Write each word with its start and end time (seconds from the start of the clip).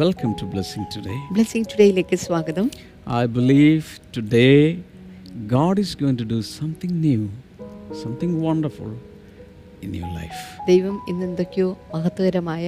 Welcome 0.00 0.32
to 0.40 0.44
Blessing 0.52 0.84
Today. 0.94 1.16
Blessing 1.36 1.68
ടുഡേയിലേക്ക് 1.72 2.16
സ്വാഗതം 2.24 2.66
I 3.20 3.26
believe 3.36 3.86
today 4.16 4.54
God 5.54 5.76
is 5.84 5.90
going 6.02 6.16
to 6.22 6.26
do 6.34 6.38
something 6.50 6.92
new, 7.06 7.22
something 8.02 8.32
wonderful 8.46 8.90
in 9.86 9.90
your 9.98 10.10
life. 10.20 10.40
ദൈവം 10.70 10.96
ഇന്ന് 11.12 11.24
എന്തൊക്കെയോ 11.28 11.68
മഹത്വകരമായ 11.94 12.64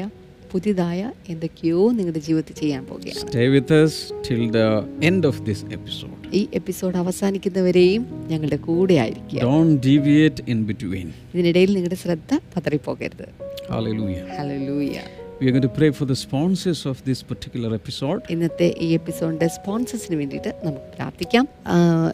പുതിയതായ 0.52 1.00
എന്തൊക്കെയോ 1.34 1.80
നിങ്ങളുടെ 1.98 2.22
ജീവിതത്തിൽ 2.28 2.56
ചെയ്യാൻ 2.62 2.82
പോവുകയാണ് 2.90 3.22
Stay 3.26 3.46
with 3.56 3.72
us 3.80 3.94
till 4.28 4.44
the 4.58 4.66
end 5.10 5.22
of 5.30 5.38
this 5.48 5.62
episode. 5.78 6.20
ഈ 6.40 6.44
എപ്പിസോഡ് 6.60 6.98
അവസാനിക്കുന്നവരെയും 7.04 8.04
ഞങ്ങളുടെ 8.32 8.60
കൂടെ 8.68 8.96
ആയിരിക്കുക 9.06 9.42
Don't 9.48 9.76
deviate 9.90 10.40
in 10.54 10.60
between. 10.72 11.08
ഇതിനിടയിൽ 11.34 11.72
നിങ്ങളുടെ 11.78 12.00
ശ്രദ്ധ 12.04 12.40
പതറിപ്പോകരുത് 12.54 13.26
Hallelujah. 13.72 14.24
Hallelujah 14.38 14.96
We 15.42 15.48
are 15.48 15.54
going 15.54 15.62
to 15.62 15.68
pray 15.68 15.90
for 15.90 16.04
the 16.04 16.14
sponsors 16.14 16.80
of 16.86 16.96
this 17.06 17.20
particular 17.30 17.70
episode. 17.78 18.20
ഇന്നത്തെ 18.34 18.66
ഈ 18.86 18.88
എപ്പിസോഡിന്റെ 18.98 19.46
സ്പോൺസേഴ്സിന് 19.54 20.16
വേണ്ടിയിട്ട് 20.20 20.50
നമുക്ക് 20.64 20.90
പ്രാർത്ഥിക്കാം. 20.96 21.44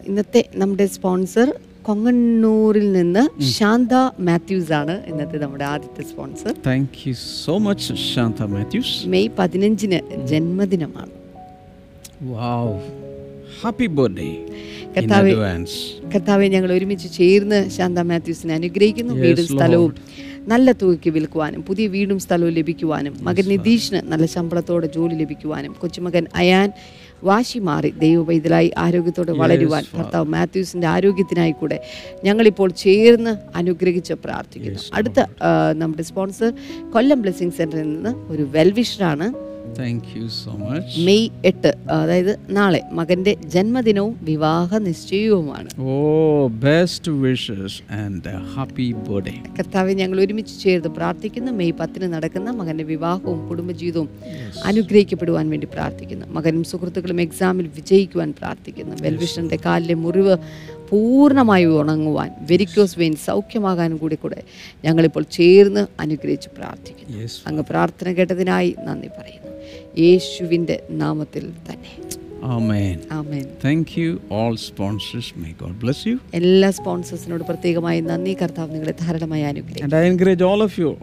ഇന്നത്തെ 0.09 0.41
നമ്മുടെ 0.61 0.87
സ്പോൺസർ 0.95 1.49
കൊങ്ങണ്ണൂരിൽ 1.89 2.87
നിന്ന് 2.97 3.25
ശാന്ത 3.57 3.93
മാത്യൂസ് 4.29 4.73
ആണ് 4.79 4.95
ഇന്നത്തെ 5.11 5.41
നമ്മുടെ 5.45 5.67
ആദ്യത്തെ 5.73 6.05
sponsor 6.13 6.55
thank 6.69 6.97
you 7.07 7.15
so 7.45 7.57
much 7.67 7.97
Shanta 8.13 8.49
Mathews. 8.55 8.95
May 9.15 9.29
പതിനഞ്ചിന് 9.41 10.01
ജന്മദിനമാണ്. 10.33 11.13
Wow. 12.35 12.67
Happy 13.65 13.89
birthday 13.99 14.33
in 14.99 15.67
കർത്താവെ 16.13 16.47
ഞങ്ങൾ 16.55 16.71
ഒരുമിച്ച് 16.77 17.09
ചേർന്ന് 17.19 17.59
ശാന്ത 17.77 17.99
മാത്യൂസിനെ 18.11 18.53
അനുഗ്രഹിക്കുന്നു. 18.61 19.15
വീടും 19.25 19.47
സ്ഥലവും. 19.53 19.93
നല്ല 20.53 20.73
തുകയ്ക്ക് 20.81 21.11
വിൽക്കുവാനും 21.17 21.61
പുതിയ 21.69 21.87
വീടും 21.95 22.19
സ്ഥലവും 22.25 22.53
ലഭിക്കുവാനും 22.59 23.15
മകൻ 23.27 23.45
നിതീഷിന് 23.53 24.01
നല്ല 24.13 24.27
ശമ്പളത്തോടെ 24.35 24.89
ജോലി 24.97 25.15
ലഭിക്കുവാനും 25.23 25.73
കൊച്ചുമകൻ 25.81 26.25
അയാൻ 26.43 26.69
വാശി 27.29 27.59
മാറി 27.69 27.91
ദൈവവൈതലായി 28.03 28.69
ആരോഗ്യത്തോടെ 28.79 29.33
വളരുവാൻ. 29.41 29.85
ഭർത്താവ് 29.97 30.29
മാത്യൂസിന്റെ 30.35 30.87
ആരോഗ്യത്തിനായി 30.87 31.55
കൂടെ 31.61 31.79
ഞങ്ങളിപ്പോൾ 32.25 32.71
ചേർന്ന് 32.85 33.33
അനുഗ്രഹിച്ച് 33.61 34.15
പ്രാർത്ഥിക്കുന്നു. 34.25 34.81
അടുത്ത 34.99 35.19
നമ്മുടെ 35.83 36.07
സ്പോൺസർ 36.11 36.53
കൊല്ലം 36.95 37.21
ബ്ലെസ്സിങ് 37.23 37.57
സെന്ററിൽ 37.59 37.91
നിന്ന് 37.95 38.15
ഒരു 38.33 38.47
വെൽവിഷറാണ് 38.57 39.29
Thank 39.77 40.03
you 40.17 40.29
so 40.29 40.53
much. 40.53 41.05
May 41.05 41.29
എട്ട് 41.45 41.75
അതായത് 41.91 42.39
നാളെ 42.51 42.83
മകന്റെ 42.93 43.37
ജന്മദിനവും 43.45 44.17
വിവാഹ 44.23 44.79
നിശ്ചയവുമാണ്. 44.79 45.69
Oh, 45.79 46.49
best 46.67 47.11
wishes 47.25 47.83
and 47.91 48.29
happy 48.29 48.93
happy 48.93 49.09
birthday. 49.09 49.57
കർത്താവെ 49.59 49.93
ഞങ്ങൾ 49.93 50.21
ഒരുമിച്ച് 50.21 50.61
ചേർന്ന് 50.61 50.89
പ്രാർത്ഥിക്കുന്നു. 50.89 51.53
മെയ് 51.53 51.73
പത്തിന് 51.73 52.13
നടക്കുന്ന 52.13 52.51
മകന്റെ 52.51 52.85
വിവാഹവും 52.85 53.49
കുടുംബജീവിതവും 53.49 54.09
അനുഗ്രഹിക്കപ്പെടുവാൻ 54.65 55.51
വേണ്ടി 55.51 55.67
പ്രാർത്ഥിക്കുന്നു. 55.67 56.27
മകനും 56.27 56.65
സുഹൃത്തുക്കളും 56.65 57.21
എക്സാമിൽ 57.21 57.67
വിജയിക്കുവാൻ 57.67 58.35
പ്രാർത്ഥിക്കുന്നു. 58.39 58.97
വെൽവിഷന്റെ 59.03 59.59
കാലിലെ 59.67 59.95
മുറിവ് 59.95 60.37
പൂർണമായി 60.91 61.65
ഉണങ്ങുവാൻ 61.65 62.31
വെരിക്കോസ് 62.41 62.99
വെയിൻ 62.99 63.17
സൗഖ്യമാകാനും 63.17 63.97
കൂടി 63.97 64.15
കൂടെ 64.15 64.43
ഞങ്ങളിപ്പോൾ 64.85 65.25
ചേർന്ന് 65.33 65.87
അനുഗ്രഹിച്ച് 66.01 66.49
പ്രാർത്ഥിക്കുന്നു. 66.59 67.29
അങ്ങ് 67.47 67.63
പ്രാർത്ഥന 67.63 68.13
കേട്ടതിനായി 68.13 68.75
നന്ദി 68.85 69.09
പറയുന്നു. 69.09 69.58
യേശുവിന്റെ 69.99 70.83
നാമത്തിൽ 70.91 71.51
തന്നെ. 71.71 72.19
ആമേൻ. 72.43 72.99
ആമേൻ. 73.13 73.45
May 75.39 75.67
God 75.67 75.85
bless 75.85 76.13
you. 76.13 76.19
എല്ലാ 76.35 76.71
സ്പോൺസേഴ്സിനോട് 76.71 77.45
പ്രത്യേകമായി 77.45 78.01
നന്ദി. 78.01 78.37
കർത്താവ് 78.43 78.73
നിങ്ങളെ 78.73 78.95
ധാരാളമായി 79.01 79.43
അനുഗ്രഹിക്കും. 79.43 79.85
And 79.85 79.97
I 79.97 80.09
all 80.43 80.63
of 80.63 80.81
you 80.81 80.97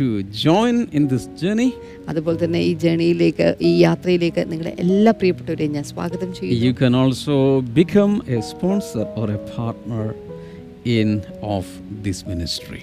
to 0.00 0.20
join 0.20 0.86
in 0.94 1.08
journey 1.42 1.72
അതുപോലെ 2.08 2.44
തന്നെ 2.44 2.58
ഈ 2.58 2.74
ജേർണിയിലേക്ക് 2.74 3.56
ഈ 3.60 3.78
യാത്രയിലേക്ക് 3.78 4.52
നിങ്ങളെ 4.52 4.76
എല്ലാ 4.78 5.12
പ്രിയപ്പെട്ടവരെയും 5.12 5.72
ഞാൻ 5.72 5.84
സ്വാഗതം 5.84 6.34
ചെയ്യുന്നു. 6.34 6.66
You 6.66 6.72
also. 6.96 7.60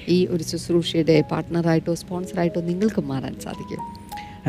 ഈ 0.08 0.26
ഒരു 0.26 0.44
ശുശ്രൂഷയുടെ 0.44 1.24
പാർട്ണറായിട്ടോ 1.32 1.96
സ്പോൺസറായിട്ടോ 1.96 2.62
നിങ്ങൾക്ക് 2.62 3.02
മാറാൻ 3.02 3.36
സാധിക്കും. 3.44 3.99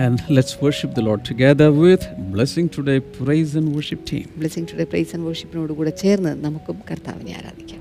And 0.05 0.19
let's 0.37 0.53
worship 0.65 0.91
the 0.99 1.05
Lord 1.09 1.23
together 1.31 1.69
with 1.73 2.03
Blessing 2.35 2.67
Today 2.77 2.99
Praise 3.01 3.51
and 3.59 3.67
Worship 3.77 4.01
team. 4.11 4.27
Blessing 4.43 4.65
Today 4.71 4.87
Praise 4.93 5.11
and 5.17 5.25
Worship 5.29 5.51
നോട് 5.59 5.73
കൂടെ 5.79 5.93
ചേർന്ന് 6.03 6.33
നമുക്കും 6.45 6.77
കർത്താവിനെ 6.91 7.33
ആരാധിക്കാം. 7.39 7.81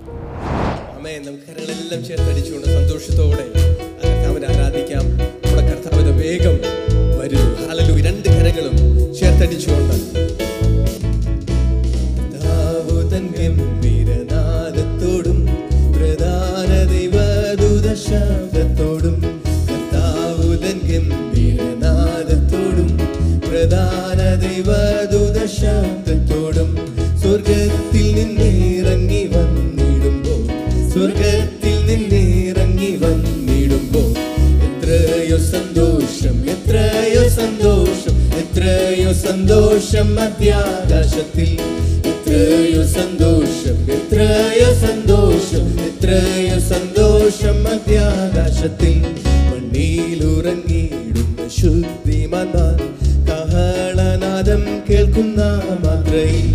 അമ്മേ 0.95 1.13
നമുക്ക് 1.27 1.45
കരങ്ങളെല്ലാം 1.49 2.01
ചേർത്തടിച്ചുകൊണ്ട് 2.09 2.67
സന്തോഷത്തോടെ 2.77 3.45
കർത്താവിനെ 4.03 4.47
ആരാധിക്കാം. 4.53 5.05
നമ്മുടെ 5.43 5.63
കർത്താവിന്റെ 5.69 6.13
വേഗം 6.21 6.57
വരൂ. 7.19 7.41
ഹല്ലേലൂയ 7.69 8.01
രണ്ട് 8.09 8.29
കരങ്ങളും 8.37 8.75
ചേർത്തടിച്ചുകൊണ്ട് 9.19 9.95
ഗംഭീരനാദത്തോടും 13.39 15.39
പ്രധാന 15.95 16.69
ദൈവദൂത 16.91 17.87
ദൈവദൂത 24.41 25.37
ശബ്ദത്തോടും 25.55 26.69
സ്വർഗത്തിൽ 27.21 28.05
നിന്നിറങ്ങി 28.17 29.23
വന്നിടുമ്പോൾ 29.33 30.41
സ്വർഗത്തിൽ 30.93 31.75
നിന്നിറങ്ങി 31.89 32.91
വന്നിടുമ്പോൾ 33.03 34.09
എത്രയോ 34.69 35.39
സന്തോഷം 35.49 36.37
എത്രയോ 36.55 37.23
സന്തോഷം 37.37 38.17
എത്രയോ 38.41 39.11
സന്തോഷം 39.23 40.07
മധ്യാകാശത്തിൽ 40.17 41.51
എത്രയോ 42.11 42.83
സന്തോഷം 42.95 43.77
എത്രയോ 43.97 44.69
സന്തോഷം 44.83 45.67
എത്രയോ 45.87 46.57
സന്തോഷം 46.69 47.57
മധ്യാകാശത്തിൽ 47.65 48.95
മണ്ണിലുറങ്ങിയിടുന്ന 49.49 51.47
കഹളനാദം 51.51 52.98
കേൾക്കുന്ന 54.89 55.41
മാത്രയിൽ 55.83 56.47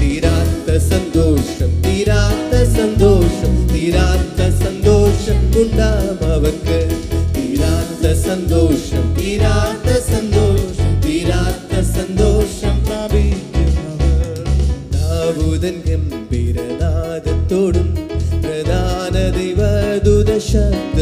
തീരാത്ത 0.00 0.68
സന്തോഷം 0.88 1.70
തീരാത്ത 1.86 2.54
സന്തോഷം 2.76 3.54
തീരാത്ത 3.72 4.40
സന്തോഷം 4.62 5.38
ഉണ്ടാം 5.62 6.22
തീരാത്ത 7.36 8.04
സന്തോഷം 8.24 9.04
തീരാത്ത 9.18 9.75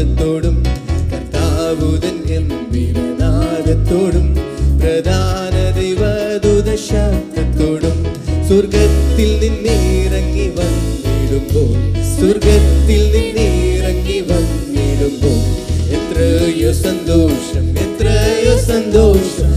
ശബ്ദത്തോടും 0.07 0.57
കർത്താവുതൻ 1.11 2.17
ഗംഭീരനാദത്തോടും 2.27 4.27
പ്രധാന 4.81 5.53
ദൈവദൂത 5.77 6.69
സ്വർഗത്തിൽ 8.47 9.29
നിന്നിറങ്ങി 9.41 10.45
വന്നിടുമ്പോൾ 10.57 11.71
സ്വർഗത്തിൽ 12.11 13.01
നിന്നിറങ്ങി 13.15 14.19
വന്നിടുമ്പോൾ 14.29 15.41
എത്രയോ 15.97 16.71
സന്തോഷം 16.83 17.65
എത്രയോ 17.85 18.55
സന്തോഷം 18.63 19.51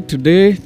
right, 0.00 0.08
today 0.08 0.56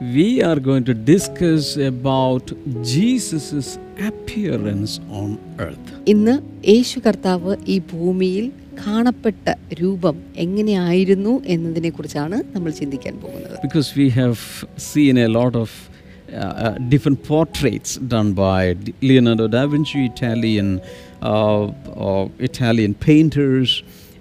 we 0.00 0.42
are 0.42 0.58
going 0.58 0.84
to 0.84 0.94
discuss 0.94 1.76
about 1.76 2.52
Jesus's 2.84 3.68
appearance 4.00 4.92
on 5.10 5.30
earth. 5.58 5.86
ഇന്ന് 6.08 6.34
യേശു 6.68 7.00
കർത്താവ് 7.00 7.56
ഈ 7.66 7.78
ഭൂമിയിൽ 7.92 8.50
കാണപ്പെട്ട 8.86 9.46
രൂപം 9.82 10.16
എങ്ങനെയായിരുന്നു 10.36 11.42
എന്നതിനെ 11.46 11.90
കുറിച്ചാണ് 11.90 12.42
നമ്മൾ 12.54 12.70
ചിന്തിക്കാൻ 12.70 13.20
പോകുന്നത് 13.20 13.56
Because 13.62 13.90
we 13.96 14.08
have 14.10 14.40
seen 14.76 15.18
a 15.18 15.28
lot 15.28 15.54
of 15.54 15.70
uh, 15.72 16.36
uh, 16.36 16.78
different 16.94 17.22
portraits 17.24 17.98
done 18.14 18.32
by 18.32 18.74
D- 18.84 18.94
Leonardo 19.02 19.46
da 19.48 19.62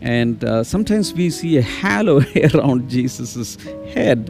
and 0.05 0.63
some 0.63 1.13
we 1.15 1.29
see 1.29 1.47
a 1.47 1.63
halo 1.81 2.21
around 2.35 2.89
Jesus 2.89 3.57
head 3.95 4.25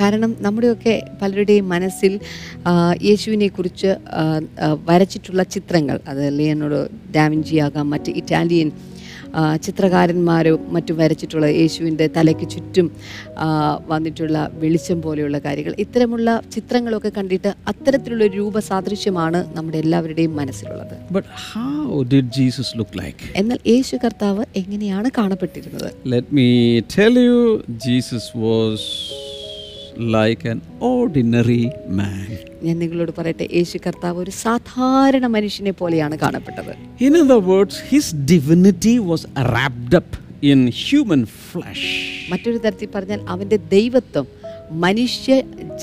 കാരണം 0.00 0.36
നമ്മുടെയൊക്കെ 0.40 1.02
പലരുടെയും 1.22 1.68
മനസ്സിൽ 1.68 2.20
യേശുവിനെ 3.02 3.48
കുറിച്ച് 3.48 3.96
വരച്ചിട്ടുള്ള 4.84 5.42
ചിത്രങ്ങൾ 5.42 6.00
അത് 6.08 6.38
ലിയനോട് 6.38 6.90
ഡാമിൻജി 7.12 7.56
ആകാം 7.56 7.90
മറ്റ് 7.90 8.12
ഇറ്റാലിയൻ 8.12 8.70
ചിത്രകാരന്മാരും 9.62 10.60
മറ്റും 10.72 10.96
വരച്ചിട്ടുള്ള 10.96 11.46
യേശുവിന്റെ 11.46 12.06
തലയ്ക്ക് 12.16 12.48
ചുറ്റും 12.48 12.92
വന്നിട്ടുള്ള 13.86 14.50
വെളിച്ചം 14.62 15.02
പോലെയുള്ള 15.02 15.38
കാര്യങ്ങൾ. 15.38 15.74
ഇത്തരമുള്ള 15.78 16.42
ചിത്രങ്ങളൊക്കെ 16.52 17.12
കണ്ടിട്ട് 17.16 17.52
അത്തരത്തിലുള്ള 17.72 18.24
ഒരു 18.24 18.36
രൂപസാദൃശ്യമാണ് 18.36 19.56
നമ്മുടെ 19.56 19.78
എല്ലാവരുടെയും 19.78 20.36
മനസ്സിലുള്ളത്. 20.36 20.94
But 21.18 21.24
how 21.52 22.04
did 22.14 22.26
Jesus 22.38 22.70
look 22.80 22.92
like? 23.02 23.22
എന്നാൽ 23.36 23.58
യേശു 23.66 23.96
കർത്താവ് 24.04 24.44
എങ്ങനെയാണ് 24.56 25.10
കാണപ്പെട്ടിരുന്നത്? 25.18 25.90
Let 26.16 26.26
me 26.38 26.48
tell 26.96 27.16
you, 27.26 27.38
Jesus 27.86 28.24
was 28.46 28.80
like 30.16 30.42
an 30.44 30.60
ordinary 30.94 31.64
man. 31.98 32.26
ഞാൻ 32.66 32.76
നിങ്ങളോട് 32.82 33.12
പറയട്ടെ 33.18 33.46
യേശു 33.58 33.76
കർത്താവ് 33.78 34.18
ഒരു 34.24 34.32
സാധാരണ 34.44 35.26
മനുഷ്യനെ 35.26 35.72
പോലെയാണ് 35.80 36.16
കാണപ്പെട്ടത് 36.16 36.72
In 37.06 37.14
other 37.22 37.40
words, 37.52 37.74
his 37.92 38.06
divinity 38.32 38.96
was 39.12 39.22
wrapped 39.52 39.94
up 40.00 40.10
in 40.52 40.60
human 40.86 41.22
flesh. 41.50 41.84
മറ്റൊരു 42.32 42.58
തരത്തിൽ 42.58 42.90
പറഞ്ഞാൽ 42.96 43.22
അവന്റെ 43.34 43.58
ദൈവത്വം 43.76 44.26
മനുഷ്യ 44.86 45.32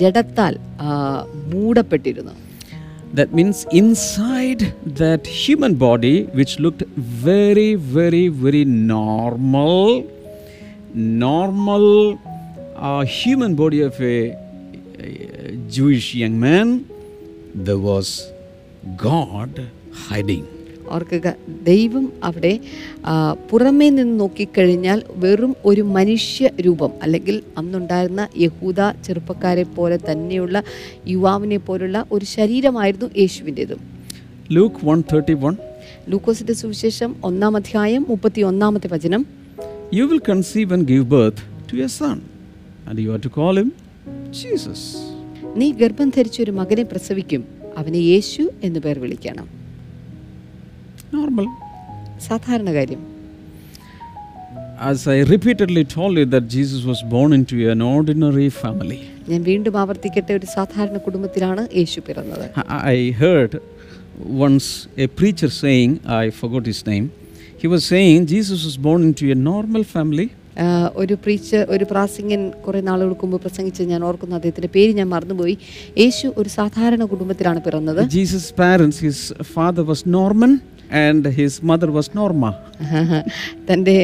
ജഡത്താൽ 0.01 0.53
മൂടപ്പെട്ടിരുന്നു 1.53 2.35
That 3.19 3.29
means 3.33 3.65
inside 3.79 4.61
that 5.01 5.23
human 5.43 5.73
body, 5.85 6.15
which 6.37 6.51
looked 6.59 6.83
very, 7.29 7.69
very, 7.97 8.25
very 8.43 8.61
normal, 8.95 9.79
normal 11.25 11.85
uh, 12.79 13.03
human 13.19 13.55
body 13.55 13.79
of 13.87 13.95
a, 14.01 14.15
a 15.05 15.51
Jewish 15.75 16.07
young 16.15 16.37
man, 16.45 16.67
there 17.67 17.81
was 17.89 18.07
God 19.07 19.53
hiding. 20.07 20.45
ഓർക്കുക 20.95 21.35
ദൈവം 21.63 22.05
അവിടെ 22.23 22.59
പുറമേ 23.51 23.89
നിന്ന് 23.89 24.19
നോക്കിക്കഴിഞ്ഞാൽ 24.19 25.03
വെറും 25.23 25.55
ഒരു 25.65 25.81
മനുഷ്യ 25.81 26.49
രൂപം. 26.61 26.91
അല്ലെങ്കിൽ 27.03 27.43
അന്നുണ്ടായിരുന്ന 27.57 28.27
യഹൂദ 28.37 28.79
ചെറുപ്പക്കാരെ 29.05 29.63
പോലെ 29.63 29.99
തന്നെയുള്ള 30.11 30.63
യുവാവിനെ 31.07 31.57
പോലുള്ള 31.57 32.05
ഒരു 32.11 32.25
ശരീരമായിരുന്നു 32.25 33.09
യേശുവിന്റെതും. 33.17 33.81
ലൂക്ക് 34.51 34.85
വൺ 34.85 35.03
തേർട്ടി 35.13 35.33
വൺ 35.33 35.55
ലൂക്കോസിന്റെ 36.09 36.53
സുവിശേഷം 36.53 37.15
ഒന്നാം 37.23 37.55
അധ്യായം 37.55 38.05
മുപ്പത്തി 38.09 38.41
ഒന്നാമത്തെ 38.41 38.89
വചനം. 38.93 39.25
You 39.93 40.03
will 40.03 40.21
conceive 40.29 40.73
and 40.73 40.87
give 40.87 41.07
birth 41.15 41.43
to 41.69 41.77
a 41.87 41.89
son, 41.99 42.17
and 42.88 42.98
you 43.04 43.10
are 43.14 43.22
to 43.26 43.32
call 43.38 43.54
him 43.60 43.68
Jesus. 44.42 44.80
നീ 45.60 45.66
ഗർഭം 45.80 46.08
ധരിച്ച 46.16 46.36
ഒരു 46.44 46.52
മകനെ 46.60 46.84
പ്രസവിക്കും 46.92 47.42
അവനെ 47.80 48.00
യേശു 48.12 48.42
എന്ന് 48.66 48.80
പേർ 48.86 48.96
വിളിക്കണം 49.04 49.46
Normal. 51.12 51.46
സാധാരണ 52.28 52.70
കാര്യം 52.78 53.02
As 54.90 55.00
I 55.06 55.20
repeatedly 55.34 55.84
told 55.96 56.14
you 56.20 56.24
that 56.34 56.44
Jesus 56.54 56.80
was 56.84 57.00
born 57.12 57.32
into 57.32 57.56
an 57.74 57.80
ordinary 57.96 58.48
family. 58.62 58.98
ഞാൻ 59.30 59.40
വീണ്ടും 59.50 59.74
ആവർത്തിക്കട്ടെ 59.82 60.32
ഒരു 60.38 60.48
സാധാരണ 60.56 60.96
കുടുംബത്തിലാണ് 61.04 61.62
യേശു 61.80 62.00
പിറന്നത് 62.08 62.46
I 62.78 62.96
I 62.96 63.12
heard 63.22 63.52
once 64.46 64.66
a 65.04 65.08
preacher 65.20 65.50
saying, 65.62 65.90
I 66.22 66.30
forgot 66.40 66.64
his 66.72 66.80
name, 66.90 67.06
he 67.62 67.68
was 67.74 67.82
saying 67.92 68.18
Jesus 68.34 68.58
was 68.68 68.76
born 68.86 69.02
into 69.08 69.24
a 69.36 69.38
normal 69.52 69.84
family, 69.94 70.26
ആ, 70.28 70.37
ഒരു 70.95 71.13
preach 71.13 71.55
ഒരു 71.55 71.85
പ്രാസിംഗൻ 71.91 72.49
കുറേ 72.49 72.81
നാളുകൾക്ക് 72.81 73.21
മുമ്പ് 73.21 73.41
പ്രസംഗിച്ച് 73.41 73.83
ഞാൻ 73.83 74.03
ഓർക്കുന്നു. 74.03 74.35
അദ്ദേഹത്തിന്റെ 74.35 74.69
പേര് 74.75 74.91
ഞാൻ 74.93 75.09
മറന്നുപോയി. 75.09 75.57
യേശു 75.97 76.33
ഒരു 76.37 76.49
സാധാരണ 76.49 77.05
കുടുംബത്തിലാണ് 77.05 77.61
പിറന്നത്. 77.61 78.09
Jesus 78.09 78.53
parents 78.53 79.01
his 79.01 79.33
father 79.41 79.81
was 79.81 80.03
Norman. 80.09 80.57
And 80.91 81.25
his 81.39 81.61
mother 81.61 81.91
was 81.91 82.07
Norma. 82.15 82.49
തന്റെ 83.69 83.95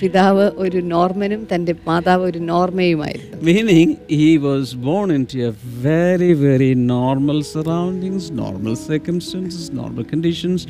പിതാവ് 0.00 0.44
ഒരു 0.64 0.78
നോർമനും 0.92 1.40
തന്റെ 1.52 1.72
മാതാവ് 1.88 2.24
ഒരു 2.30 2.40
നോർമയുമായിരുന്നു 2.52 3.30
Meaning, 3.48 3.88
he 4.20 4.28
was 4.38 4.66
born 4.86 5.08
into 5.10 5.38
a 5.48 5.52
very, 5.86 6.32
very 6.44 6.70
normal 6.94 7.38
surroundings, 7.52 8.24
normal 8.42 8.74
circumstances, 8.90 9.64
normal 9.80 10.04
conditions, 10.12 10.60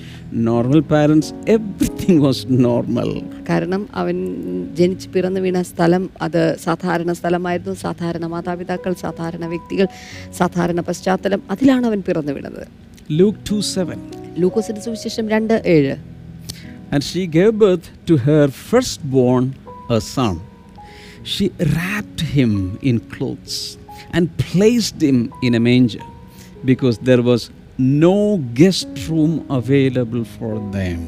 normal 0.50 0.80
parents, 0.94 1.28
everything 1.56 2.16
was 2.26 2.38
normal. 2.68 3.10
കാരണം 3.50 3.84
അവൻ 4.02 4.16
ജനിച്ച് 4.80 5.08
പിറന്നു 5.16 5.40
വീണ 5.40 5.60
സ്ഥലം 5.72 6.04
അത് 6.26 6.42
സാധാരണ 6.66 7.12
സ്ഥലമായിരുന്നു 7.12 7.74
സാധാരണ 7.86 8.26
മാതാപിതാക്കൾ 8.34 8.94
സാധാരണ 9.04 9.44
വ്യക്തികൾ 9.46 9.88
സാധാരണ 10.40 10.80
പശ്ചാത്തലം 10.90 11.42
അതിലാണ് 11.54 11.86
അവൻ 11.92 12.02
പിറന്നു 12.08 12.34
വീണത് 12.38 12.62
Luke 13.20 13.38
2 13.46 13.62
7. 13.84 14.21
ലൂക്കോസിന്റെ 14.40 14.82
സുവിശേഷം 14.86 15.26
രണ്ട് 15.34 15.54
ഏഴ് 15.74 15.94
And 16.92 17.02
she 17.02 17.22
gave 17.36 17.52
birth 17.58 17.86
to 18.08 18.14
her 18.26 18.42
firstborn, 18.68 19.44
a 19.96 20.00
son. 20.14 20.34
She 21.32 21.44
wrapped 21.70 22.22
him 22.36 22.52
in 22.90 22.96
clothes 23.12 23.54
and 24.12 24.24
placed 24.44 24.98
him 25.02 25.18
in 25.46 25.52
a 25.54 25.62
manger 25.68 26.04
because 26.70 26.96
there 27.08 27.22
was 27.22 27.42
no 28.02 28.16
guest 28.60 28.90
room 29.08 29.32
available 29.60 30.24
for 30.36 30.52
them. 30.76 30.98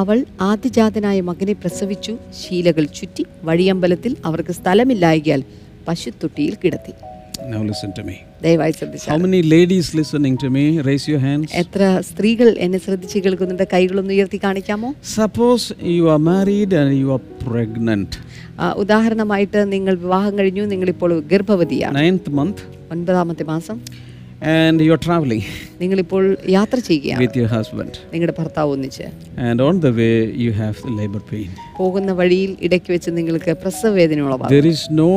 അവൾ 0.00 0.18
ആദ്യജാതനായ 0.50 1.18
മകനെ 1.28 1.54
പ്രസവിച്ചു 1.62 2.12
ശീലകൾ 2.40 2.84
ചുറ്റി 2.98 3.24
വഴിയമ്പലത്തിൽ 3.44 4.12
അവർക്ക് 4.28 4.52
സ്ഥലമില്ലായകിയാൽ 4.52 5.42
പശുത്തൊട്ടിയിൽ 5.88 6.54
കിടത്തി 6.64 6.92
Now 7.52 7.62
listen 7.62 7.90
to 7.98 8.02
me. 8.08 8.14
ദയവായി 8.44 8.72
How 9.10 9.16
many 9.24 9.40
ladies 9.52 9.86
listening 9.98 10.34
to 10.42 10.48
me? 10.56 10.64
Raise 10.88 11.04
your 11.12 11.20
hands. 11.26 11.48
എത്ര 11.62 11.82
സ്ത്രീകൾ 12.08 12.48
എന്നെ 12.64 12.78
ശ്രദ്ധിച്ച് 12.78 13.18
കേൾക്കുന്നുണ്ട് 13.24 13.64
കൈകളൊന്ന് 13.74 14.12
ഉയർത്തി 14.16 14.38
കാണിക്കാമോ 14.46 14.88
Suppose 15.16 15.64
you 15.96 16.04
are 16.14 16.20
married 16.32 16.72
and 16.80 16.90
you 17.00 17.08
are 17.16 17.22
pregnant. 17.46 18.10
ആ, 18.60 18.66
ഉദാഹരണമായിട്ട് 18.82 19.60
നിങ്ങൾ 19.74 19.94
വിവാഹം 20.04 20.38
കഴിഞ്ഞു 20.38 20.64
നിങ്ങളിപ്പോൾ 20.72 21.12
ഗർഭവതിയാണ് 21.32 21.96
Ninth 22.02 22.28
month 22.40 22.60
ഒൻപതാമത്തെ 22.96 23.46
മാസം 23.54 23.78
and 24.58 24.76
you 24.86 24.92
are 24.96 25.02
traveling 25.08 25.44
നിങ്ങളിപ്പോൾ 25.80 26.24
യാത്ര 26.56 26.78
ചെയ്യുകയാണ് 26.88 27.22
with 27.24 27.36
your 27.40 27.50
husband. 27.56 27.92
നിങ്ങളുടെ 28.12 28.36
ഭർത്താവ് 28.40 28.72
ഒന്നിച്ച് 28.76 29.08
And 29.48 29.60
on 29.68 29.76
the 29.86 29.94
way 30.00 30.14
you 30.44 30.52
have 30.62 30.76
the 30.86 30.94
labor 31.00 31.24
pain. 31.32 31.50
പോകുന്ന 31.80 32.12
വഴിയിൽ 32.20 32.52
ഇടയ്ക്ക് 32.66 32.90
വെച്ച് 32.94 33.10
നിങ്ങൾക്ക് 33.18 33.52
പ്രസവ 33.62 33.92
വേദന 34.00 34.20
ഉളവാകും 34.28 34.52
There 34.56 34.68
is 34.74 34.82
no 35.02 35.10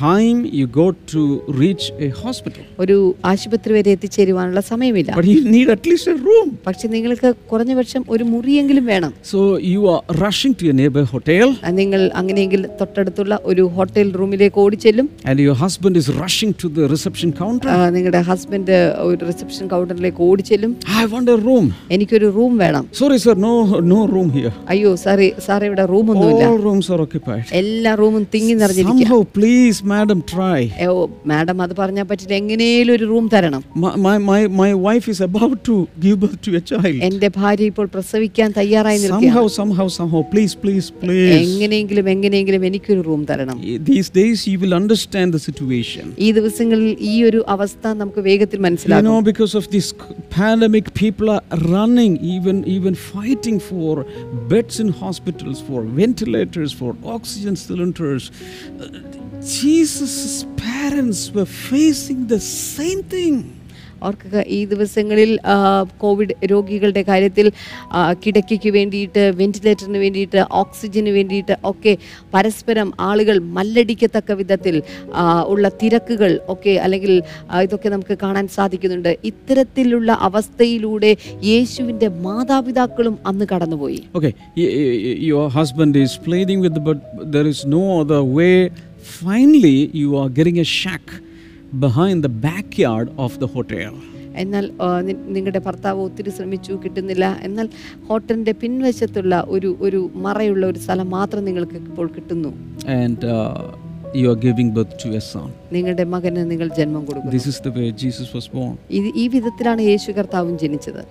time 0.00 0.38
you 0.58 0.66
go 0.78 0.86
to 1.12 1.20
reach 1.62 1.84
a 1.98 2.10
hospital. 2.22 2.62
ഒരു 2.82 2.96
ആശുപത്രി 3.30 3.72
വരെ 3.76 3.90
എത്തിച്ചേരുവാനുള്ള 3.96 4.60
സമയമില്ല 4.70 5.10
But 5.18 5.28
you 5.34 5.40
need 5.54 5.68
at 5.76 5.84
least 5.90 6.06
a 6.14 6.18
room. 6.28 6.48
പക്ഷെ 6.68 6.86
നിങ്ങൾക്ക് 6.94 7.30
കുറഞ്ഞപക്ഷം 7.50 8.02
ഒരു 8.14 8.24
മുറിയെങ്കിലും 8.32 8.84
വേണം 8.92 9.12
So 9.32 9.40
you 9.72 9.80
are 9.92 10.00
rushing 10.24 10.54
to 10.60 10.70
a 10.72 10.76
neighbor 10.80 11.04
hotel 11.14 11.46
നിങ്ങൾ 11.80 12.00
അങ്ങനെയെങ്കിൽ 12.20 12.62
തൊട്ടടുത്തുള്ള 12.80 13.34
ഒരു 13.50 13.64
ഹോട്ടൽ 13.76 14.08
റൂമിലേക്ക് 14.20 14.60
ഓടിച്ചെല്ലും 14.64 15.06
and 15.30 15.38
your 15.46 15.56
husband 15.64 15.96
is 16.02 16.08
rushing 16.22 16.52
to 16.62 16.68
the 16.78 16.86
reception 16.94 17.30
counter. 17.42 17.68
നിങ്ങളുടെ 17.96 18.22
ഹസ്ബൻഡ് 18.30 18.78
ഒരു 19.08 19.22
റിസപ്ഷൻ 19.30 19.64
കൗണ്ടറിലേക്ക് 19.74 20.22
ഓടിച്ചെല്ലും 20.30 20.72
I 21.02 21.06
want 21.14 21.28
a 21.28 21.40
room. 21.48 21.66
എനിക്കൊരു 21.96 22.30
റൂം 22.38 22.54
വേണം 22.64 22.84
Sorry, 23.02 23.18
sir, 23.24 23.36
no, 23.46 23.52
no 23.94 24.00
room 24.14 24.30
here. 24.38 24.54
അയ്യോ 24.72 24.92
സാറി 25.04 25.28
സാറേ 25.46 25.66
ഇവിടെ 25.66 25.84
റൂമൊന്നുമില്ല 25.84 26.44
rooms 26.66 26.86
are 26.90 27.00
occupied. 27.00 27.44
എല്ലാ 27.52 27.94
റൂമും 27.94 28.26
തിങ്ങി 28.34 28.54
please, 29.34 29.78
madam, 29.84 30.22
try. 30.34 30.60
ഏ, 30.80 30.86
ഓ 30.86 31.06
മാഡം 31.26 31.62
അത് 31.62 31.76
പറഞ്ഞാൽ 31.76 32.04
പറ്റില്ല 32.04 32.34
എങ്ങനെയും 32.34 32.92
ഒരു 32.92 33.04
റൂം 33.04 33.28
തരണം 33.28 33.62
wife 34.82 35.08
is 35.08 35.20
about 35.20 35.64
to 35.64 35.88
give 36.00 36.16
birth 36.20 36.38
to 36.42 36.56
a 36.56 36.60
child. 36.60 36.98
എന്റെ 37.02 37.28
ഭാര്യ 37.28 37.64
ഇപ്പോൾ 37.64 37.86
പ്രസവിക്കാൻ 37.86 38.52
തയ്യാറായി 38.52 38.98
നിൽക്കുകയാണ് 38.98 39.48
somehow, 39.60 39.86
somehow, 39.98 40.22
please, 40.32 40.54
please, 40.54 40.88
please. 41.02 41.36
എങ്ങനെയെങ്കിലും 41.40 42.08
എങ്ങനെയെങ്കിലും 42.08 42.64
എനിക്കൊരു 42.64 43.00
റൂം 43.00 43.24
തരണം 43.24 43.58
These 43.84 44.10
days, 44.10 44.46
you 44.46 44.58
will 44.58 44.74
understand 44.74 45.28
the 45.32 45.38
situation. 45.38 46.06
ഈ 46.18 46.32
ദിവസങ്ങളിൽ 46.32 46.96
ഈ 47.00 47.24
ഒരു 47.24 47.44
അവസ്ഥ 47.48 47.86
നമുക്ക് 47.86 48.20
വേഗത്തിൽ 48.20 48.60
മനസ്സിലാകും 48.60 49.06
know, 49.06 49.20
because 49.22 49.54
of 49.54 49.66
this 49.70 49.88
c- 49.90 50.16
pandemic, 50.30 50.86
people 50.94 51.28
are 51.30 51.42
running, 51.70 52.12
even 52.34 52.56
even 52.66 52.94
fighting 52.94 53.58
for 53.60 54.04
beds 54.48 54.80
in 54.80 54.88
hospitals, 55.30 55.60
for 55.60 55.82
ventilators, 55.82 56.72
for 56.72 56.96
oxygen 57.04 57.56
cylinders. 57.56 58.30
Uh, 58.80 58.88
Jesus' 59.42 60.44
parents 60.56 61.30
were 61.30 61.46
facing 61.46 62.26
the 62.26 62.40
same 62.40 63.02
thing. 63.04 63.59
ഓർക്കുക 64.02 64.44
ഈ 64.46 64.64
ദിവസങ്ങളിൽ 64.64 65.38
കോവിഡ് 65.98 66.34
രോഗികളുടെ 66.50 67.02
കാര്യത്തിൽ 67.02 67.52
കിടക്കയ്ക്ക് 68.24 68.70
വേണ്ടിയിട്ട് 68.70 69.32
വെന്റിലേറ്ററിന് 69.36 69.98
വേണ്ടിയിട്ട് 69.98 70.44
ഓക്സിജന് 70.52 71.08
വേണ്ടിയിട്ട് 71.08 71.56
ഒക്കെ 71.64 71.96
പരസ്പരം 72.34 72.92
ആളുകൾ 73.00 73.38
മല്ലടിക്കത്തക്ക 73.38 74.32
വിധത്തിൽ 74.32 74.82
ഉള്ള 75.46 75.68
തിരക്കുകൾ 75.68 76.40
ഒക്കെ 76.48 76.70
അല്ലെങ്കിൽ 76.70 77.22
ഇതൊക്കെ 77.62 77.88
നമുക്ക് 77.88 78.18
കാണാൻ 78.18 78.48
സാധിക്കുന്നുണ്ട്. 78.48 79.18
ഇത്തരത്തിലുള്ള 79.24 80.12
അവസ്ഥയിലൂടെ 80.12 81.16
യേശുവിന്റെ 81.44 82.08
മാതാപിതാക്കളും 82.08 83.18
അന്ന് 83.26 83.46
കടന്നുപോയി. 83.52 84.02
Okay 84.14 84.30
finally 89.24 89.90
you 89.94 90.08
are 90.20 90.28
getting 90.28 90.58
a 90.58 90.64
shack. 90.64 91.06
Behind 91.78 92.24
the 92.24 92.28
backyard 92.28 93.10
of 93.16 93.38
the 93.38 93.48
hotel. 93.48 93.92
എന്നാൽ 94.34 94.64
നിങ്ങളുടെ 95.34 95.58
ഭർത്താവ് 95.58 96.00
ഒത്തിരി 96.00 96.30
ശ്രമിച്ചു 96.30 96.72
കിട്ടുന്നില്ല 96.82 97.24
എന്നാൽ 97.46 97.66
ഹോട്ടലിന്റെ 98.08 98.52
പിൻവശത്തുള്ള 98.52 99.34
ഒരു 99.48 99.70
ഒരു 99.80 100.00
മറയുള്ള 100.26 100.64
ഒരു 100.66 100.78
സ്ഥലം 100.78 101.08
മാത്രം 101.10 101.42
നിങ്ങൾക്ക് 101.44 101.78
ഇപ്പോൾ 101.82 102.08
കിട്ടുന്നു 102.16 102.50
And 102.98 103.22
you 104.14 104.20
you 104.20 104.28
are 104.32 104.40
giving 104.46 104.68
birth 104.76 104.94
to 105.02 105.08
son 105.10 105.24
son. 105.32 105.48
നിങ്ങളുടെ 105.72 106.04
മകന് 106.14 106.44
നിങ്ങൾ 106.50 106.68
ജന്മം 106.78 107.02
കൊടുക്കുന്നു 107.08 107.34
This 107.36 107.46
is 107.52 107.58
the 107.66 107.72
way 107.78 107.86
Jesus 108.04 108.28
was 108.36 108.46
born. 108.56 108.74
ഇത് 108.98 109.08
ഈ 109.22 109.26
വിധത്തിലാണ് 109.36 109.82
യേശു 109.90 110.12
കർത്താവും 110.18 110.54
ജനിച്ചത് 110.64 111.02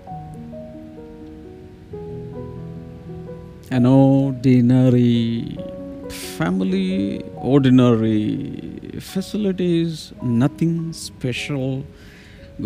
An 3.71 3.85
ordinary 3.85 5.15
family, 6.11 7.21
ordinary 7.35 8.21
facilities, 8.99 10.11
nothing 10.21 10.93
special, 10.93 11.83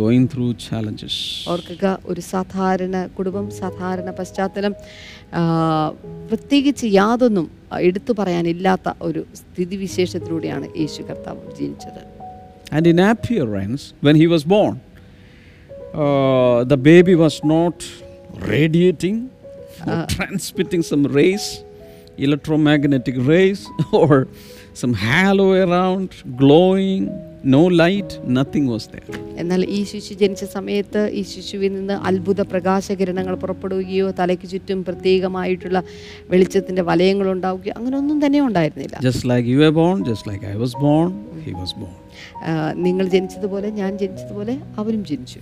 going 0.01 0.27
through 0.27 0.51
challenges. 0.67 1.15
ഓർക്കുക 1.53 1.85
ഒരു 2.11 2.21
സാധാരണ 2.33 2.95
കുടുംബം 3.17 3.47
സാധാരണ 3.61 4.09
പശ്ചാത്തലം 4.19 4.73
പ്രത്യേകിച്ച് 6.29 6.87
യാതൊന്നും 6.99 7.47
എടുത്തു 7.89 8.13
പറയാനില്ലാത്ത 8.19 8.89
ഒരു 9.07 9.23
സ്ഥിതിവിശേഷത്തിലൂടെയാണ് 9.41 10.67
യേശു 10.81 11.03
കർത്താവ് 11.11 11.55
ജീവിച്ചത് 11.61 12.01
And 12.75 12.87
in 12.91 12.99
appearance, 13.11 13.81
when 14.05 14.15
he 14.15 14.25
was 14.25 14.43
born, 14.53 14.75
uh, 15.93 16.63
the 16.63 16.77
baby 16.89 17.13
was 17.23 17.35
not 17.43 17.75
radiating 18.53 19.17
or 19.87 19.97
transmitting 20.15 20.81
some 20.81 21.03
rays, 21.17 21.45
electromagnetic 22.17 23.15
rays, 23.27 23.61
or 23.91 24.27
some 24.73 24.93
halo 24.95 25.51
around, 25.53 26.09
glowing, 26.37 27.03
no 27.45 27.65
light, 27.81 28.11
nothing 28.29 28.65
was 28.67 28.87
there. 28.87 29.07
എന്നാൽ 29.41 29.61
ഈ 29.75 29.79
ശിശു 29.91 30.13
ജനിച്ച 30.13 30.43
സമയത്ത് 30.55 31.01
ഈ 31.19 31.23
ശിശുവിൽ 31.31 31.71
നിന്ന് 31.73 31.95
അത്ഭുത 32.09 32.41
പ്രകാശകിരണങ്ങൾ 32.51 33.35
പുറപ്പെടുകയോ 33.43 34.07
തലയ്ക്ക് 34.19 34.47
ചുറ്റും 34.51 34.79
പ്രത്യേകമായിട്ടുള്ള 34.87 35.79
വെളിച്ചത്തിന്റെ 36.29 36.83
വലയങ്ങൾ 36.89 37.27
ഉണ്ടാവുകയോ 37.35 37.73
അങ്ങനെ 37.79 37.97
ഒന്നും 38.01 38.19
തന്നെ 38.25 38.41
ഉണ്ടായിരുന്നില്ല 38.47 38.95
Just 39.09 39.23
like 39.31 39.45
you 39.53 39.57
were 39.63 39.73
born, 39.81 39.99
just 40.11 40.25
like 40.31 40.43
I 40.53 40.57
was 40.65 40.73
born, 40.85 41.11
he 41.47 41.53
was 41.61 41.73
born. 41.81 41.97
ആ, 42.47 42.51
നിങ്ങൾ 42.85 43.05
ജനിച്ചതുപോലെ 43.15 43.69
ഞാൻ 43.81 43.91
ജനിച്ചതുപോലെ 44.03 44.55
അവരും 44.81 45.03
ജനിച്ചു 45.11 45.41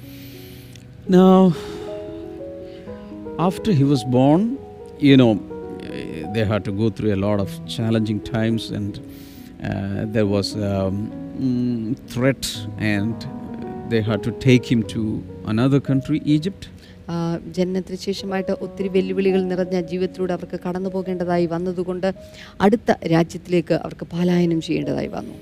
Now, 1.09 1.37
after 3.39 3.71
he 3.71 3.83
was 3.83 4.03
born, 4.17 4.41
you 5.01 5.17
know, 5.17 5.31
eh, 5.33 5.60
they 6.33 6.45
had 6.45 6.63
to 6.65 6.71
go 6.71 6.89
through 6.89 7.13
a 7.13 7.21
lot 7.27 7.39
of 7.39 7.49
challenging 7.67 8.19
times, 8.35 8.71
and 8.71 8.93
uh, 9.69 10.05
there 10.15 10.25
was 10.35 10.55
um, 10.55 10.95
mm, 11.39 11.97
threat, 12.13 12.43
and 12.79 13.15
they 13.89 14.01
had 14.01 14.21
to 14.23 14.31
take 14.47 14.65
him 14.73 14.83
to 14.95 15.01
another 15.45 15.81
country, 15.91 16.21
Egypt. 16.37 16.63
ജനനത്തിന് 17.55 17.97
ശേഷമായിട്ട് 18.07 18.53
ഒത്തിരി 18.65 18.89
വെല്ലുവിളികൾ 18.95 19.39
നിറഞ്ഞ 19.51 19.77
ജീവിതത്തിലൂടെ 19.91 20.33
അവർക്ക് 20.35 20.57
കടന്നു 20.65 20.89
പോകേണ്ടതായി 20.95 21.45
വന്നതുകൊണ്ട് 21.53 22.07
അടുത്ത 22.65 22.91
രാജ്യത്തിലേക്ക് 23.13 23.75
അവർക്ക് 23.85 24.07
പലായനം 24.13 24.61
ചെയ്യേണ്ടതായി 24.67 25.11
വന്നു 25.17 25.35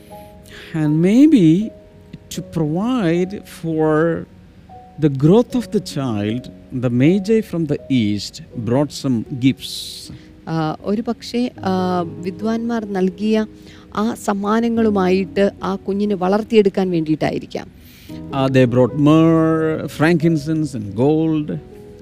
And 0.79 0.91
maybe 1.09 1.45
to 2.35 2.39
provide 2.57 3.31
for 3.59 3.89
the 5.05 5.11
growth 5.23 5.53
of 5.59 5.65
the 5.75 5.81
child, 5.95 6.41
the 6.85 6.91
Magi 7.01 7.39
from 7.49 7.63
the 7.71 7.79
east 8.03 8.35
brought 8.67 8.91
some 9.03 9.17
gifts. 9.45 9.75
ഒരു 10.83 11.01
പക്ഷേ 11.07 11.49
വിദ്വാൻമാർ 12.21 12.85
നൽകിയ 12.85 13.45
ആ 13.95 14.13
സമ്മാനങ്ങളുമായിട്ട് 14.13 15.51
ആ 15.63 15.75
കുഞ്ഞിനെ 15.75 16.15
വളർത്തിയെടുക്കാൻ 16.15 16.89
വേണ്ടിയിട്ടായിരിക്കാം. 16.91 17.67
They 18.55 18.65
brought 18.73 18.93
myrrh, 19.07 19.87
frankincense, 19.97 20.71
and 20.75 20.87
gold. 20.95 21.49